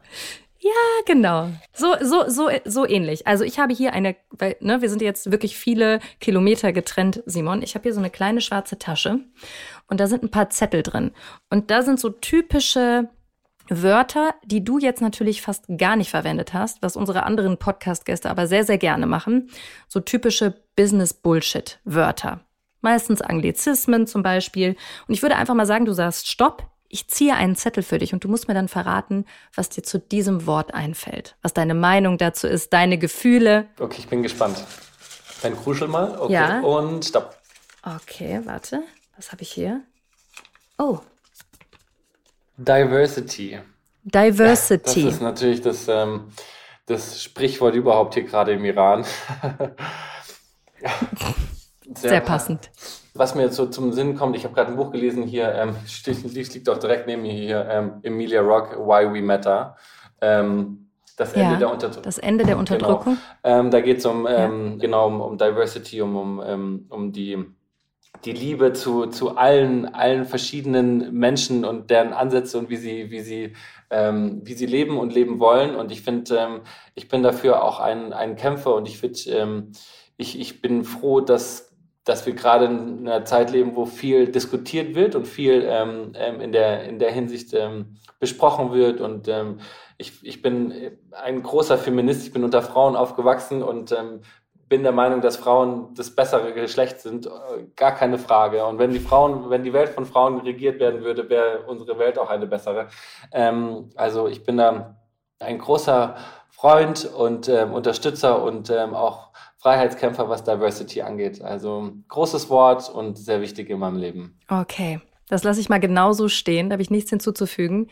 [0.65, 0.71] Ja,
[1.07, 1.49] genau.
[1.73, 3.27] So, so, so, so ähnlich.
[3.27, 7.63] Also ich habe hier eine, weil, ne, wir sind jetzt wirklich viele Kilometer getrennt, Simon.
[7.63, 9.19] Ich habe hier so eine kleine schwarze Tasche
[9.89, 11.11] und da sind ein paar Zettel drin.
[11.51, 13.09] Und da sind so typische
[13.69, 18.47] Wörter, die du jetzt natürlich fast gar nicht verwendet hast, was unsere anderen Podcast-Gäste aber
[18.47, 19.51] sehr, sehr gerne machen.
[19.89, 22.39] So typische Business-Bullshit-Wörter.
[22.83, 24.77] Meistens Anglizismen zum Beispiel.
[25.09, 28.13] Und ich würde einfach mal sagen, du sagst Stopp, ich ziehe einen Zettel für dich
[28.13, 29.25] und du musst mir dann verraten,
[29.55, 33.67] was dir zu diesem Wort einfällt, was deine Meinung dazu ist, deine Gefühle.
[33.81, 34.63] Okay, ich bin gespannt.
[35.41, 36.21] Dein Kruschel mal.
[36.21, 36.35] Okay.
[36.35, 36.61] Ja.
[36.61, 37.39] Und stopp.
[37.83, 38.83] Okay, warte.
[39.17, 39.81] Was habe ich hier?
[40.79, 40.99] Oh.
[42.59, 43.59] Diversity.
[44.05, 45.05] Diversity.
[45.05, 46.31] Das ist natürlich das, ähm,
[46.85, 49.05] das Sprichwort überhaupt hier gerade im Iran.
[51.95, 52.71] Sehr, Sehr passend.
[53.15, 55.77] Was mir jetzt so zum Sinn kommt, ich habe gerade ein Buch gelesen hier, ähm,
[56.25, 59.77] liegt auch direkt neben mir hier, ähm, Emilia Rock, Why We Matter.
[60.21, 60.83] Ähm,
[61.17, 62.03] das Ende ja, der Unterdrückung.
[62.03, 62.61] Das Ende der genau.
[62.61, 63.19] Unterdrückung.
[63.43, 64.77] Genau, ähm, da geht es um, ähm, ja.
[64.79, 67.45] genau, um, um, Diversity, um, um, ähm, um die,
[68.25, 73.21] die Liebe zu, zu allen, allen verschiedenen Menschen und deren Ansätze und wie sie, wie
[73.21, 73.53] sie,
[73.91, 75.77] ähm, wie sie leben und leben wollen.
[75.77, 76.61] Und ich finde, ähm,
[76.95, 79.73] ich bin dafür auch ein, ein Kämpfer und ich finde, ähm,
[80.17, 81.72] ich, ich bin froh, dass
[82.05, 86.41] dass wir gerade in einer Zeit leben, wo viel diskutiert wird und viel ähm, ähm,
[86.41, 89.01] in, der, in der Hinsicht ähm, besprochen wird.
[89.01, 89.61] Und ähm,
[89.99, 94.21] ich, ich bin ein großer Feminist, ich bin unter Frauen aufgewachsen und ähm,
[94.69, 97.29] bin der Meinung, dass Frauen das bessere Geschlecht sind,
[97.77, 98.65] gar keine Frage.
[98.65, 102.19] Und wenn die Frauen, wenn die Welt von Frauen regiert werden würde, wäre unsere Welt
[102.19, 102.89] auch eine bessere.
[103.33, 104.97] Ähm, also ich bin da
[105.41, 106.17] ein großer
[106.49, 109.32] Freund und ähm, Unterstützer und ähm, auch
[109.63, 111.41] Freiheitskämpfer, was Diversity angeht.
[111.41, 114.37] Also großes Wort und sehr wichtig in meinem Leben.
[114.49, 116.69] Okay, das lasse ich mal genauso stehen.
[116.69, 117.89] Da habe ich nichts hinzuzufügen.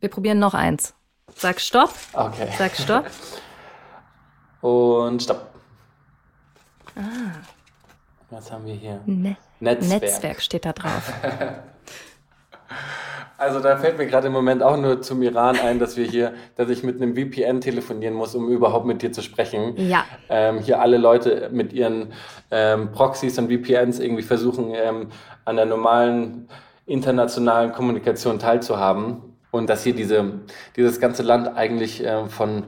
[0.00, 0.94] Wir probieren noch eins.
[1.36, 1.94] Sag Stopp.
[2.12, 2.48] Okay.
[2.58, 3.06] Sag Stopp.
[4.60, 5.50] Und Stopp.
[6.96, 7.36] Ah.
[8.30, 9.00] Was haben wir hier?
[9.06, 10.02] Ne Netzwerk.
[10.02, 11.12] Netzwerk steht da drauf.
[13.38, 16.32] Also da fällt mir gerade im Moment auch nur zum Iran ein, dass wir hier,
[16.56, 19.74] dass ich mit einem VPN telefonieren muss, um überhaupt mit dir zu sprechen.
[19.76, 20.04] Ja.
[20.30, 22.12] Ähm, hier alle Leute mit ihren
[22.50, 25.08] ähm, Proxys und VPNs irgendwie versuchen, ähm,
[25.44, 26.48] an der normalen
[26.86, 29.22] internationalen Kommunikation teilzuhaben.
[29.50, 30.40] Und dass hier diese,
[30.76, 32.64] dieses ganze Land eigentlich äh, von,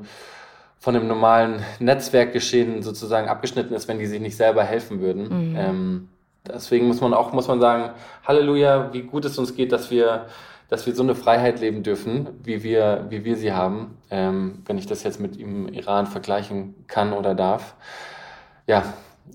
[0.79, 5.51] von dem normalen Netzwerkgeschehen sozusagen abgeschnitten ist, wenn die sich nicht selber helfen würden.
[5.51, 5.57] Mhm.
[5.57, 6.09] Ähm,
[6.47, 7.91] deswegen muss man auch, muss man sagen,
[8.27, 10.27] Halleluja, wie gut es uns geht, dass wir
[10.69, 14.79] dass wir so eine Freiheit leben dürfen, wie wir, wie wir sie haben, ähm, wenn
[14.79, 17.75] ich das jetzt mit dem Iran vergleichen kann oder darf.
[18.67, 18.85] Ja,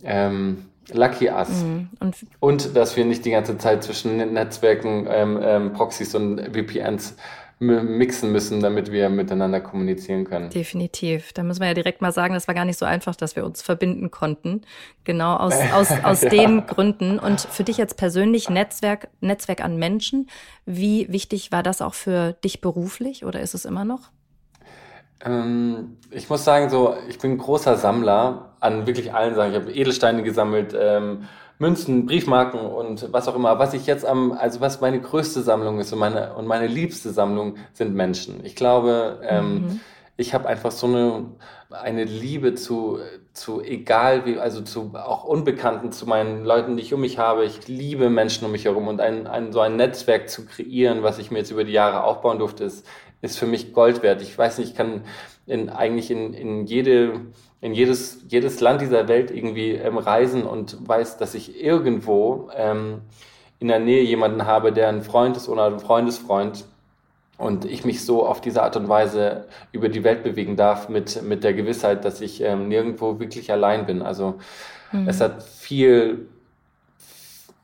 [0.04, 1.64] ähm, lucky us.
[1.64, 1.90] Mhm.
[2.00, 7.16] Und, und, dass wir nicht die ganze Zeit zwischen Netzwerken, ähm, ähm Proxys und VPNs
[7.64, 10.50] mixen müssen, damit wir miteinander kommunizieren können.
[10.50, 11.34] Definitiv.
[11.34, 13.46] Da müssen wir ja direkt mal sagen, das war gar nicht so einfach, dass wir
[13.46, 14.62] uns verbinden konnten.
[15.04, 16.30] Genau aus, aus, aus ja.
[16.30, 17.20] den Gründen.
[17.20, 20.30] Und für dich jetzt persönlich Netzwerk, Netzwerk an Menschen.
[20.66, 24.12] Wie wichtig war das auch für dich beruflich oder ist es immer noch?
[25.26, 29.52] Ähm, ich muss sagen, so, ich bin ein großer Sammler an wirklich allen Sachen.
[29.52, 31.26] Ich habe Edelsteine gesammelt, ähm,
[31.64, 33.58] Münzen, Briefmarken und was auch immer.
[33.58, 37.12] Was ich jetzt am, also was meine größte Sammlung ist und meine, und meine liebste
[37.12, 38.44] Sammlung sind Menschen.
[38.44, 39.80] Ich glaube, ähm, mhm.
[40.18, 41.26] ich habe einfach so eine,
[41.70, 43.00] eine Liebe zu,
[43.32, 47.46] zu egal wie, also zu auch Unbekannten, zu meinen Leuten, die ich um mich habe.
[47.46, 51.18] Ich liebe Menschen um mich herum und ein, ein, so ein Netzwerk zu kreieren, was
[51.18, 52.86] ich mir jetzt über die Jahre aufbauen durfte, ist,
[53.22, 54.22] ist für mich Gold wert.
[54.22, 55.04] Ich weiß nicht, ich kann
[55.46, 57.22] in, eigentlich in, in jede,
[57.64, 63.04] in jedes, jedes Land dieser Welt irgendwie ähm, reisen und weiß, dass ich irgendwo ähm,
[63.60, 66.66] in der Nähe jemanden habe, der ein Freund ist oder ein Freundesfreund
[67.38, 71.24] und ich mich so auf diese Art und Weise über die Welt bewegen darf mit,
[71.24, 74.02] mit der Gewissheit, dass ich ähm, nirgendwo wirklich allein bin.
[74.02, 74.36] Also
[74.92, 75.08] mhm.
[75.08, 76.28] es hat viel,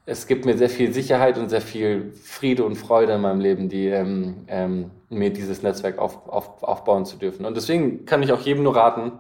[0.05, 3.67] es gibt mir sehr viel Sicherheit und sehr viel Friede und Freude in meinem Leben,
[3.67, 7.45] die ähm, ähm, mir dieses Netzwerk auf, auf, aufbauen zu dürfen.
[7.45, 9.11] Und deswegen kann ich auch jedem nur raten,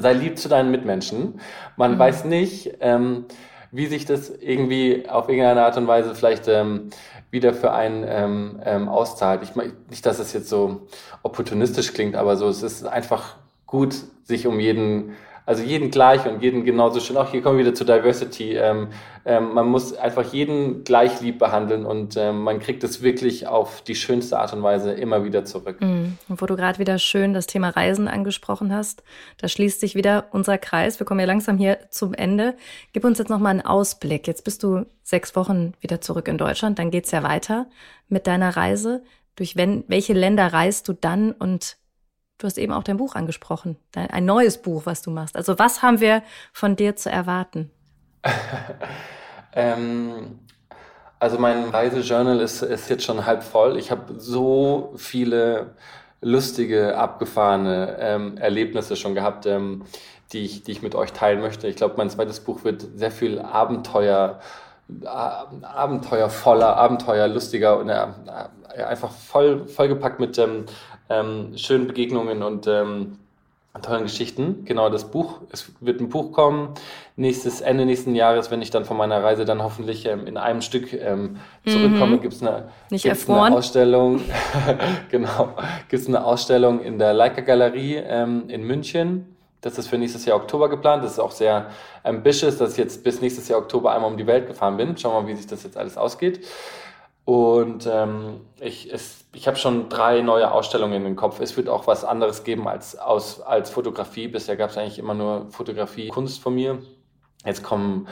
[0.00, 1.40] sei lieb zu deinen Mitmenschen.
[1.76, 1.98] Man mhm.
[1.98, 3.26] weiß nicht, ähm,
[3.70, 6.90] wie sich das irgendwie auf irgendeine Art und Weise vielleicht ähm,
[7.30, 9.42] wieder für einen ähm, ähm, auszahlt.
[9.42, 10.86] Ich meine nicht, dass es jetzt so
[11.22, 13.36] opportunistisch klingt, aber so es ist einfach
[13.66, 15.16] gut, sich um jeden
[15.46, 17.16] also jeden gleich und jeden genauso schön.
[17.16, 18.56] Auch hier kommen wir wieder zu Diversity.
[18.56, 18.88] Ähm,
[19.26, 23.82] ähm, man muss einfach jeden gleich lieb behandeln und ähm, man kriegt es wirklich auf
[23.82, 25.80] die schönste Art und Weise immer wieder zurück.
[25.80, 26.16] Mhm.
[26.28, 29.02] Und wo du gerade wieder schön das Thema Reisen angesprochen hast,
[29.38, 30.98] da schließt sich wieder unser Kreis.
[30.98, 32.54] Wir kommen ja langsam hier zum Ende.
[32.92, 34.26] Gib uns jetzt nochmal einen Ausblick.
[34.26, 36.78] Jetzt bist du sechs Wochen wieder zurück in Deutschland.
[36.78, 37.66] Dann geht's ja weiter
[38.08, 39.02] mit deiner Reise.
[39.36, 41.76] Durch wenn, welche Länder reist du dann und
[42.38, 45.36] Du hast eben auch dein Buch angesprochen, dein, ein neues Buch, was du machst.
[45.36, 46.22] Also was haben wir
[46.52, 47.70] von dir zu erwarten?
[49.52, 50.40] ähm,
[51.20, 53.78] also mein Reisejournal ist, ist jetzt schon halb voll.
[53.78, 55.74] Ich habe so viele
[56.20, 59.84] lustige, abgefahrene ähm, Erlebnisse schon gehabt, ähm,
[60.32, 61.68] die, ich, die ich mit euch teilen möchte.
[61.68, 64.40] Ich glaube, mein zweites Buch wird sehr viel Abenteuer,
[65.02, 68.06] äh, abenteuervoller, abenteuerlustiger und äh,
[68.82, 70.64] einfach voll vollgepackt mit ähm,
[71.08, 73.18] ähm, schönen Begegnungen und ähm,
[73.82, 74.64] tollen Geschichten.
[74.64, 76.70] Genau, das Buch, es wird ein Buch kommen.
[77.16, 80.62] Nächstes, Ende nächsten Jahres, wenn ich dann von meiner Reise dann hoffentlich ähm, in einem
[80.62, 81.36] Stück ähm,
[81.66, 82.20] zurückkomme, mhm.
[82.20, 84.20] gibt es eine, gibt's eine Ausstellung.
[85.10, 85.54] genau,
[85.88, 89.36] gibt es eine Ausstellung in der Leica Galerie ähm, in München.
[89.60, 91.02] Das ist für nächstes Jahr Oktober geplant.
[91.02, 91.70] Das ist auch sehr
[92.02, 94.96] ambitious, dass ich jetzt bis nächstes Jahr Oktober einmal um die Welt gefahren bin.
[94.96, 96.44] Schauen wir mal, wie sich das jetzt alles ausgeht.
[97.24, 101.40] Und ähm, ich, es, ich habe schon drei neue Ausstellungen in den Kopf.
[101.40, 104.28] Es wird auch was anderes geben als, aus, als Fotografie.
[104.28, 106.82] Bisher gab es eigentlich immer nur Fotografie, Kunst von mir.
[107.44, 108.08] Jetzt kommen,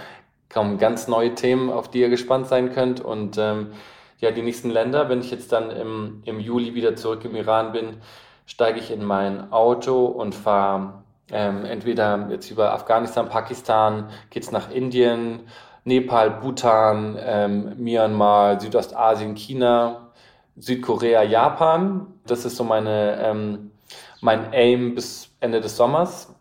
[0.52, 3.00] kommen ganz neue Themen, auf die ihr gespannt sein könnt.
[3.00, 3.72] Und ähm,
[4.18, 7.72] ja, die nächsten Länder, wenn ich jetzt dann im, im Juli wieder zurück im Iran
[7.72, 7.98] bin,
[8.46, 14.70] steige ich in mein Auto und fahre ähm, entweder jetzt über Afghanistan, Pakistan, geht's nach
[14.70, 15.40] Indien,
[15.84, 20.08] Nepal, Bhutan, ähm, Myanmar, Südostasien, China,
[20.56, 22.06] Südkorea, Japan.
[22.26, 23.72] Das ist so meine, ähm,
[24.20, 26.34] mein Aim bis Ende des Sommers.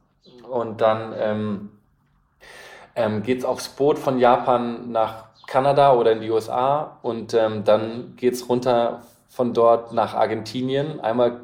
[0.49, 1.69] Und dann ähm,
[2.95, 7.63] ähm, geht es aufs Boot von Japan nach Kanada oder in die USA und ähm,
[7.65, 11.41] dann geht es runter von dort nach Argentinien, einmal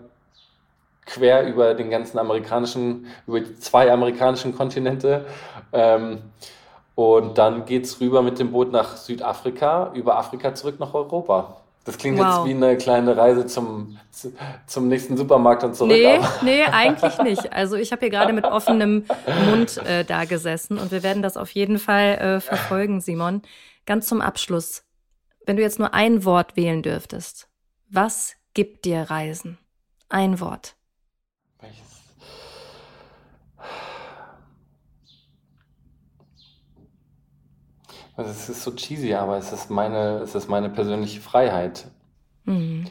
[1.05, 5.25] quer über den ganzen amerikanischen, über die zwei amerikanischen Kontinente.
[5.71, 6.19] Ähm,
[6.97, 11.57] und dann geht es rüber mit dem Boot nach Südafrika, über Afrika zurück nach Europa.
[11.85, 12.25] Das klingt wow.
[12.25, 13.99] jetzt wie eine kleine Reise zum,
[14.65, 15.91] zum nächsten Supermarkt und zurück.
[15.91, 17.53] Nee, nee, eigentlich nicht.
[17.53, 19.05] Also ich habe hier gerade mit offenem
[19.45, 23.43] Mund äh, da gesessen und wir werden das auf jeden Fall äh, verfolgen, Simon.
[23.85, 24.83] Ganz zum Abschluss,
[25.45, 27.47] wenn du jetzt nur ein Wort wählen dürftest,
[27.91, 29.59] was gibt dir Reisen?
[30.09, 30.76] Ein Wort.
[38.17, 41.85] Also es ist so cheesy, aber es ist meine, es ist meine persönliche Freiheit.
[42.45, 42.85] Mhm.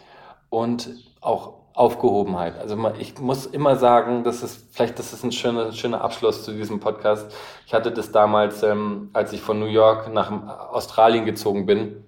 [0.48, 2.58] Und auch Aufgehobenheit.
[2.58, 6.52] Also ich muss immer sagen, das ist vielleicht das ist ein schöner, schöner Abschluss zu
[6.52, 7.30] diesem Podcast.
[7.66, 10.30] Ich hatte das damals, ähm, als ich von New York nach
[10.72, 12.04] Australien gezogen bin.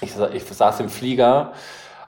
[0.00, 1.54] Ich, ich saß im Flieger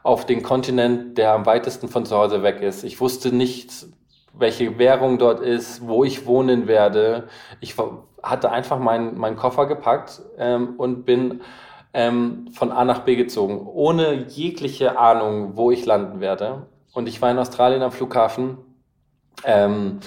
[0.05, 2.84] auf den Kontinent, der am weitesten von zu Hause weg ist.
[2.84, 3.86] Ich wusste nicht,
[4.32, 7.28] welche Währung dort ist, wo ich wohnen werde.
[7.61, 7.74] Ich
[8.22, 11.40] hatte einfach meinen mein Koffer gepackt ähm, und bin
[11.94, 16.66] ähm, von A nach B gezogen, ohne jegliche Ahnung, wo ich landen werde.
[16.92, 18.58] Und ich war in Australien am Flughafen.
[19.44, 20.00] Ähm,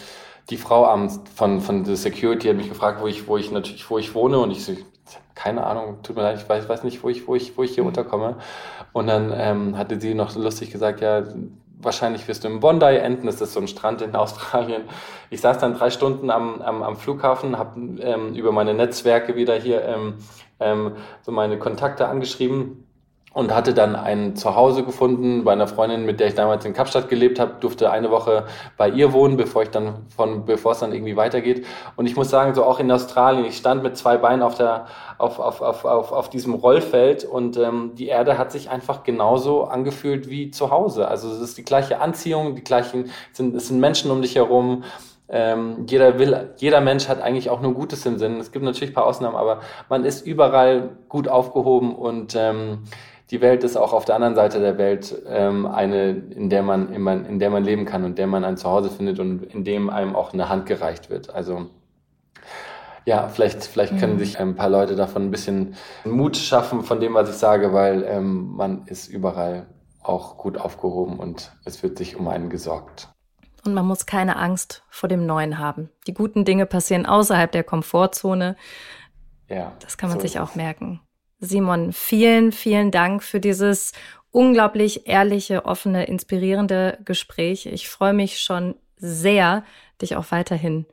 [0.50, 3.90] die Frau am, von, von der Security hat mich gefragt, wo ich, wo ich natürlich,
[3.90, 4.40] wo ich wohne.
[4.40, 4.74] Und ich so,
[5.34, 7.74] keine Ahnung, tut mir leid, ich weiß, weiß nicht, wo ich, wo ich, wo ich
[7.74, 7.90] hier mhm.
[7.90, 8.38] unterkomme.
[8.94, 11.24] Und dann ähm, hatte sie noch lustig gesagt, ja,
[11.86, 14.84] wahrscheinlich wirst du im Bondi enden, das ist so ein Strand in Australien.
[15.30, 19.56] Ich saß dann drei Stunden am, am, am Flughafen, habe ähm, über meine Netzwerke wieder
[19.56, 20.16] hier ähm,
[20.60, 22.85] ähm, so meine Kontakte angeschrieben
[23.36, 27.10] und hatte dann ein Zuhause gefunden bei einer Freundin, mit der ich damals in Kapstadt
[27.10, 28.46] gelebt habe, durfte eine Woche
[28.78, 31.66] bei ihr wohnen, bevor ich dann von, bevor es dann irgendwie weitergeht.
[31.98, 34.86] Und ich muss sagen, so auch in Australien, ich stand mit zwei Beinen auf der,
[35.18, 39.66] auf, auf, auf, auf, auf diesem Rollfeld und ähm, die Erde hat sich einfach genauso
[39.66, 41.10] angefühlt wie zu Hause.
[41.10, 44.86] Also es ist die gleiche Anziehung, die gleichen, sind, es sind Menschen um dich herum.
[45.28, 48.40] Ähm, jeder will, jeder Mensch hat eigentlich auch nur Gutes im Sinn.
[48.40, 49.60] Es gibt natürlich ein paar Ausnahmen, aber
[49.90, 52.84] man ist überall gut aufgehoben und ähm,
[53.32, 56.94] die Welt ist auch auf der anderen Seite der Welt ähm, eine, in der man,
[56.94, 60.16] in, der man leben kann und der man ein Zuhause findet und in dem einem
[60.16, 61.34] auch eine Hand gereicht wird.
[61.34, 61.68] Also
[63.06, 64.20] ja, vielleicht, vielleicht können mhm.
[64.20, 68.04] sich ein paar Leute davon ein bisschen Mut schaffen von dem, was ich sage, weil
[68.04, 69.68] ähm, man ist überall
[70.02, 73.10] auch gut aufgehoben und es wird sich um einen gesorgt.
[73.66, 75.90] Und man muss keine Angst vor dem Neuen haben.
[76.06, 78.56] Die guten Dinge passieren außerhalb der Komfortzone.
[79.50, 79.74] Ja.
[79.80, 81.02] Das kann man so sich auch merken.
[81.46, 83.94] Simon, vielen, vielen Dank für dieses
[84.32, 87.66] unglaublich ehrliche, offene, inspirierende Gespräch.
[87.68, 89.64] Ich freue mich schon sehr,
[90.02, 90.86] dich auch weiterhin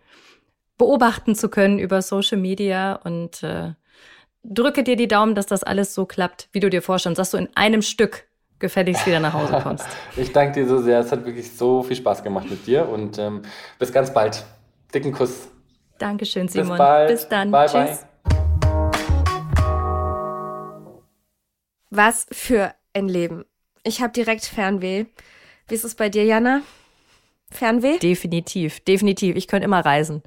[0.78, 3.72] beobachten zu können über Social Media und äh,
[4.44, 7.36] drücke dir die Daumen, dass das alles so klappt, wie du dir vorstellst, dass du
[7.36, 8.26] in einem Stück
[8.58, 9.86] gefälligst wieder nach Hause kommst.
[10.16, 11.00] ich danke dir so sehr.
[11.00, 13.42] Es hat wirklich so viel Spaß gemacht mit dir und ähm,
[13.78, 14.44] bis ganz bald.
[14.94, 15.48] Dicken Kuss.
[15.98, 16.70] Dankeschön, Simon.
[16.70, 17.08] Bis, bald.
[17.08, 17.50] bis dann.
[17.50, 18.00] Bye, Tschüss.
[18.00, 18.11] Bye.
[21.94, 23.44] Was für ein Leben.
[23.84, 25.04] Ich habe direkt Fernweh.
[25.68, 26.62] Wie ist es bei dir, Jana?
[27.50, 27.98] Fernweh?
[27.98, 29.36] Definitiv, definitiv.
[29.36, 30.22] Ich könnte immer reisen.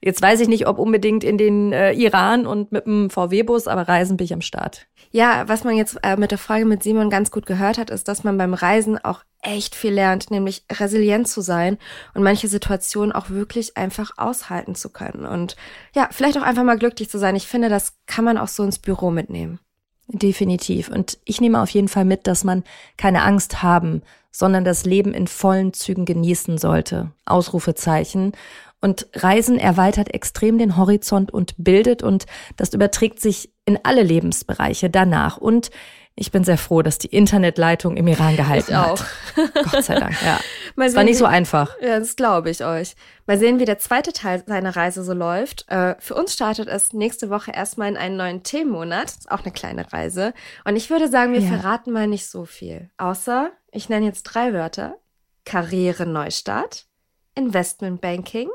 [0.00, 3.86] Jetzt weiß ich nicht, ob unbedingt in den äh, Iran und mit dem VW-Bus, aber
[3.86, 4.88] reisen bin ich am Start.
[5.12, 8.08] Ja, was man jetzt äh, mit der Frage mit Simon ganz gut gehört hat, ist,
[8.08, 11.78] dass man beim Reisen auch echt viel lernt, nämlich resilient zu sein
[12.14, 15.26] und manche Situationen auch wirklich einfach aushalten zu können.
[15.26, 15.54] Und
[15.94, 17.36] ja, vielleicht auch einfach mal glücklich zu sein.
[17.36, 19.60] Ich finde, das kann man auch so ins Büro mitnehmen.
[20.08, 20.88] Definitiv.
[20.88, 22.62] Und ich nehme auf jeden Fall mit, dass man
[22.96, 27.12] keine Angst haben, sondern das Leben in vollen Zügen genießen sollte.
[27.24, 28.32] Ausrufezeichen.
[28.80, 32.26] Und Reisen erweitert extrem den Horizont und bildet und
[32.56, 35.38] das überträgt sich in alle Lebensbereiche danach.
[35.38, 35.70] Und
[36.16, 39.00] ich bin sehr froh, dass die Internetleitung im Iran gehalten ich auch.
[39.00, 39.54] hat.
[39.72, 40.38] Gott sei Dank, ja.
[40.76, 41.74] Mal sehen, war nicht so einfach.
[41.80, 42.94] Ja, das glaube ich euch.
[43.26, 45.68] Mal sehen, wie der zweite Teil seiner Reise so läuft.
[45.68, 49.04] Äh, für uns startet es nächste Woche erstmal in einen neuen Themenmonat.
[49.04, 50.34] Das ist auch eine kleine Reise.
[50.64, 51.48] Und ich würde sagen, wir ja.
[51.48, 52.90] verraten mal nicht so viel.
[52.96, 54.96] Außer, ich nenne jetzt drei Wörter.
[55.44, 56.86] Karriere Neustart,
[57.34, 58.48] Investment Banking,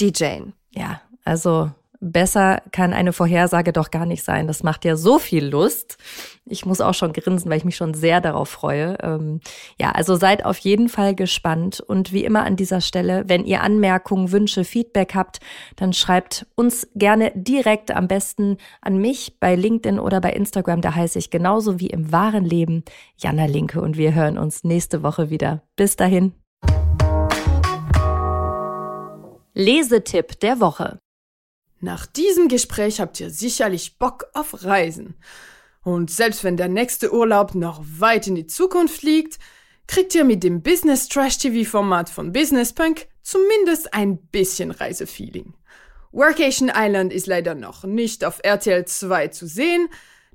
[0.00, 0.52] DJing.
[0.70, 4.46] Ja, also Besser kann eine Vorhersage doch gar nicht sein.
[4.46, 5.96] Das macht ja so viel Lust.
[6.44, 8.98] Ich muss auch schon grinsen, weil ich mich schon sehr darauf freue.
[9.02, 9.40] Ähm,
[9.80, 11.80] ja, also seid auf jeden Fall gespannt.
[11.80, 15.40] Und wie immer an dieser Stelle, wenn ihr Anmerkungen, Wünsche, Feedback habt,
[15.76, 20.80] dann schreibt uns gerne direkt am besten an mich bei LinkedIn oder bei Instagram.
[20.80, 22.84] Da heiße ich genauso wie im wahren Leben
[23.16, 23.80] Jana Linke.
[23.80, 25.62] Und wir hören uns nächste Woche wieder.
[25.76, 26.34] Bis dahin.
[29.54, 30.98] Lesetipp der Woche.
[31.86, 35.14] Nach diesem Gespräch habt ihr sicherlich Bock auf Reisen.
[35.84, 39.38] Und selbst wenn der nächste Urlaub noch weit in die Zukunft liegt,
[39.86, 45.54] kriegt ihr mit dem Business Trash TV Format von Business Punk zumindest ein bisschen Reisefeeling.
[46.10, 49.86] Workation Island ist leider noch nicht auf RTL 2 zu sehen,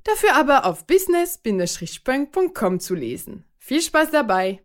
[0.06, 3.44] dafür aber auf business-punk.com zu lesen.
[3.58, 4.62] Viel Spaß dabei!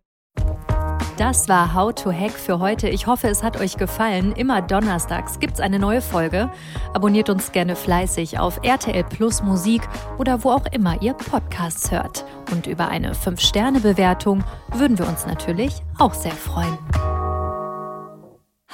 [1.17, 2.89] Das war How to Hack für heute.
[2.89, 4.33] Ich hoffe, es hat euch gefallen.
[4.33, 6.51] Immer donnerstags gibt es eine neue Folge.
[6.93, 9.81] Abonniert uns gerne fleißig auf RTL Plus Musik
[10.19, 12.23] oder wo auch immer ihr Podcasts hört.
[12.51, 14.43] Und über eine 5-Sterne-Bewertung
[14.73, 16.77] würden wir uns natürlich auch sehr freuen.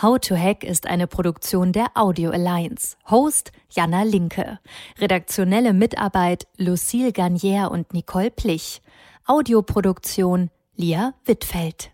[0.01, 2.97] How to Hack ist eine Produktion der Audio Alliance.
[3.09, 4.59] Host Jana Linke.
[4.99, 8.81] Redaktionelle Mitarbeit Lucille Garnier und Nicole Plich.
[9.25, 11.92] Audioproduktion Lia Wittfeld.